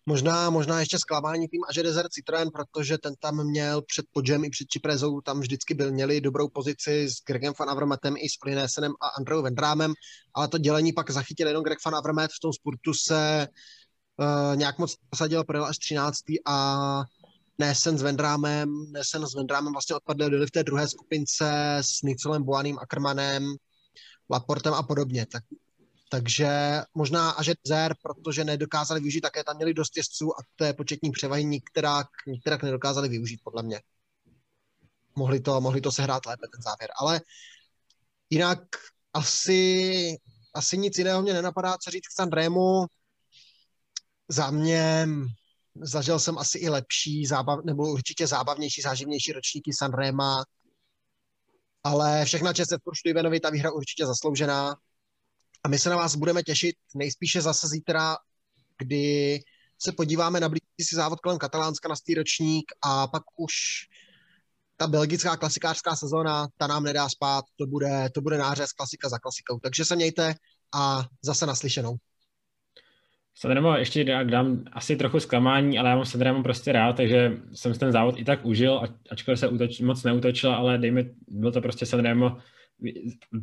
Možná, 0.05 0.49
možná 0.49 0.79
ještě 0.79 0.99
zklamání 0.99 1.47
tým 1.47 1.61
Aže 1.69 1.83
Desert 1.83 2.11
Citroen, 2.11 2.49
protože 2.53 2.97
ten 2.97 3.13
tam 3.19 3.47
měl 3.47 3.81
před 3.81 4.05
Podžem 4.11 4.43
i 4.43 4.49
před 4.49 4.67
Čiprezou, 4.67 5.21
tam 5.21 5.39
vždycky 5.39 5.73
byl, 5.73 5.91
měli 5.91 6.21
dobrou 6.21 6.47
pozici 6.49 7.09
s 7.09 7.13
Gregem 7.27 7.53
Van 7.59 7.69
Avermetem 7.69 8.15
i 8.17 8.29
s 8.29 8.33
Olinesenem 8.45 8.91
a 9.01 9.07
Andreou 9.07 9.41
Vendrámem, 9.41 9.93
ale 10.33 10.47
to 10.47 10.57
dělení 10.57 10.93
pak 10.93 11.11
zachytil 11.11 11.47
jenom 11.47 11.63
Greg 11.63 11.77
Van 11.85 11.95
Avermet, 11.95 12.31
v 12.31 12.39
tom 12.41 12.53
sportu 12.53 12.93
se 12.93 13.47
uh, 14.17 14.55
nějak 14.55 14.79
moc 14.79 14.95
posadil, 15.09 15.43
projel 15.43 15.65
až 15.65 15.77
13. 15.77 16.19
a 16.45 17.03
Nesen 17.59 17.97
s 17.97 18.01
Vendrámem, 18.01 18.91
Nesen 18.91 19.27
s 19.27 19.35
Vendrámem 19.35 19.73
vlastně 19.73 19.95
odpadli, 19.95 20.29
byli 20.29 20.45
v 20.45 20.51
té 20.51 20.63
druhé 20.63 20.87
skupince 20.87 21.77
s 21.81 22.01
Nicolem 22.01 22.43
Boaným, 22.43 22.79
Ackermanem, 22.79 23.55
Laportem 24.29 24.73
a 24.73 24.83
podobně. 24.83 25.25
Tak, 25.25 25.43
takže 26.09 26.49
možná 26.93 27.29
až 27.29 27.51
Zer, 27.67 27.95
protože 28.01 28.43
nedokázali 28.43 28.99
využít, 28.99 29.21
také 29.21 29.43
tam 29.43 29.55
měli 29.55 29.73
dost 29.73 29.97
jezdců 29.97 30.39
a 30.39 30.43
té 30.55 30.73
početní 30.73 31.11
převahy 31.11 31.45
některá, 31.45 32.03
některá 32.27 32.57
nedokázali 32.63 33.09
využít, 33.09 33.41
podle 33.43 33.63
mě. 33.63 33.81
Mohli 35.15 35.39
to, 35.39 35.61
mohli 35.61 35.81
to 35.81 35.91
sehrát 35.91 36.25
lépe, 36.25 36.47
ten 36.53 36.61
závěr. 36.61 36.89
Ale 36.99 37.21
jinak 38.29 38.59
asi, 39.13 40.17
asi 40.53 40.77
nic 40.77 40.97
jiného 40.97 41.21
mě 41.21 41.33
nenapadá, 41.33 41.77
co 41.77 41.91
říct 41.91 42.07
k 42.07 42.11
Sandrému. 42.11 42.85
Za 44.27 44.51
mě 44.51 45.07
zažil 45.75 46.19
jsem 46.19 46.37
asi 46.37 46.57
i 46.57 46.69
lepší, 46.69 47.25
zábav, 47.25 47.59
nebo 47.65 47.83
určitě 47.91 48.27
zábavnější, 48.27 48.81
záživnější 48.81 49.31
ročníky 49.31 49.71
Sanrema, 49.73 50.43
ale 51.83 52.25
všechna 52.25 52.53
čest 52.53 52.71
Edfordu 52.71 52.97
Ivanovi, 53.05 53.39
ta 53.39 53.49
výhra 53.49 53.71
určitě 53.71 54.05
zasloužená. 54.05 54.75
A 55.63 55.67
my 55.67 55.79
se 55.79 55.89
na 55.89 55.95
vás 55.95 56.15
budeme 56.15 56.43
těšit 56.43 56.75
nejspíše 56.95 57.41
zase 57.41 57.67
zítra, 57.67 58.17
kdy 58.77 59.39
se 59.81 59.91
podíváme 59.91 60.39
na 60.39 60.49
blížící 60.49 60.95
závod 60.95 61.19
kolem 61.19 61.37
Katalánska 61.37 61.89
na 61.89 61.95
stý 61.95 62.13
ročník 62.13 62.65
a 62.81 63.07
pak 63.07 63.23
už 63.37 63.53
ta 64.77 64.87
belgická 64.87 65.37
klasikářská 65.37 65.95
sezóna, 65.95 66.47
ta 66.57 66.67
nám 66.67 66.83
nedá 66.83 67.09
spát, 67.09 67.45
to 67.55 67.67
bude, 67.67 68.09
to 68.13 68.21
bude 68.21 68.37
nářez 68.37 68.71
klasika 68.71 69.09
za 69.09 69.19
klasikou. 69.19 69.59
Takže 69.59 69.85
se 69.85 69.95
mějte 69.95 70.35
a 70.75 71.03
zase 71.23 71.45
naslyšenou. 71.45 71.95
Sanremo 73.41 73.77
ještě 73.77 74.03
dám 74.23 74.63
asi 74.71 74.95
trochu 74.95 75.19
zklamání, 75.19 75.79
ale 75.79 75.89
já 75.89 75.95
mám 75.95 76.05
Sanremo 76.05 76.43
prostě 76.43 76.71
rád, 76.71 76.95
takže 76.95 77.31
jsem 77.53 77.73
ten 77.73 77.91
závod 77.91 78.19
i 78.19 78.23
tak 78.23 78.45
užil, 78.45 78.81
ačkoliv 79.11 79.39
se 79.39 79.47
utoč, 79.47 79.79
moc 79.79 80.03
neutočil, 80.03 80.51
ale 80.51 80.77
dejme, 80.77 81.05
byl 81.27 81.51
to 81.51 81.61
prostě 81.61 81.85
Sanremo 81.85 82.37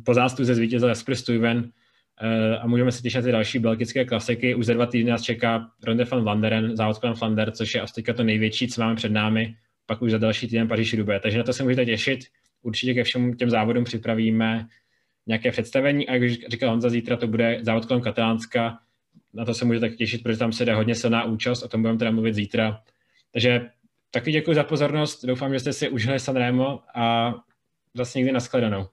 po 0.05 0.13
zástuze 0.13 0.55
zvítězil 0.55 0.89
Jasper 0.89 1.15
Stuyven 1.15 1.71
eh, 2.21 2.57
a 2.57 2.67
můžeme 2.67 2.91
se 2.91 3.01
těšit 3.01 3.15
na 3.15 3.21
ty 3.21 3.31
další 3.31 3.59
belgické 3.59 4.05
klasiky. 4.05 4.55
Už 4.55 4.65
za 4.65 4.73
dva 4.73 4.85
týdny 4.85 5.11
nás 5.11 5.21
čeká 5.21 5.67
Ronde 5.83 6.05
van 6.05 6.23
Vlanderen, 6.23 6.75
závod 6.75 6.97
kolem 6.97 7.15
Flander, 7.15 7.51
což 7.51 7.75
je 7.75 7.81
asi 7.81 8.03
to 8.03 8.23
největší, 8.23 8.67
co 8.67 8.81
máme 8.81 8.95
před 8.95 9.11
námi, 9.11 9.55
pak 9.85 10.01
už 10.01 10.11
za 10.11 10.17
další 10.17 10.47
týden 10.47 10.67
Paříž 10.67 10.93
Rubé. 10.93 11.19
Takže 11.19 11.37
na 11.37 11.43
to 11.43 11.53
se 11.53 11.63
můžete 11.63 11.85
těšit. 11.85 12.19
Určitě 12.61 12.93
ke 12.93 13.03
všem 13.03 13.33
těm 13.33 13.49
závodům 13.49 13.83
připravíme 13.83 14.67
nějaké 15.27 15.51
představení 15.51 16.07
a 16.07 16.13
jak 16.13 16.23
už 16.23 16.37
říkal 16.49 16.69
Honza, 16.69 16.89
zítra 16.89 17.17
to 17.17 17.27
bude 17.27 17.59
závod 17.61 17.85
kolem 17.85 18.01
Katalánska, 18.01 18.79
na 19.33 19.45
to 19.45 19.53
se 19.53 19.65
můžete 19.65 19.89
tak 19.89 19.97
těšit, 19.97 20.23
protože 20.23 20.39
tam 20.39 20.51
se 20.51 20.65
jde 20.65 20.75
hodně 20.75 20.95
silná 20.95 21.23
účast, 21.23 21.63
o 21.63 21.67
tom 21.67 21.81
budeme 21.81 21.99
teda 21.99 22.11
mluvit 22.11 22.33
zítra. 22.33 22.81
Takže 23.31 23.69
taky 24.11 24.31
děkuji 24.31 24.55
za 24.55 24.63
pozornost, 24.63 25.25
doufám, 25.25 25.53
že 25.53 25.59
jste 25.59 25.73
si 25.73 25.89
užili 25.89 26.19
Sanremo 26.19 26.79
a 26.95 27.33
zase 27.93 28.19
někdy 28.19 28.31
nashledanou. 28.31 28.87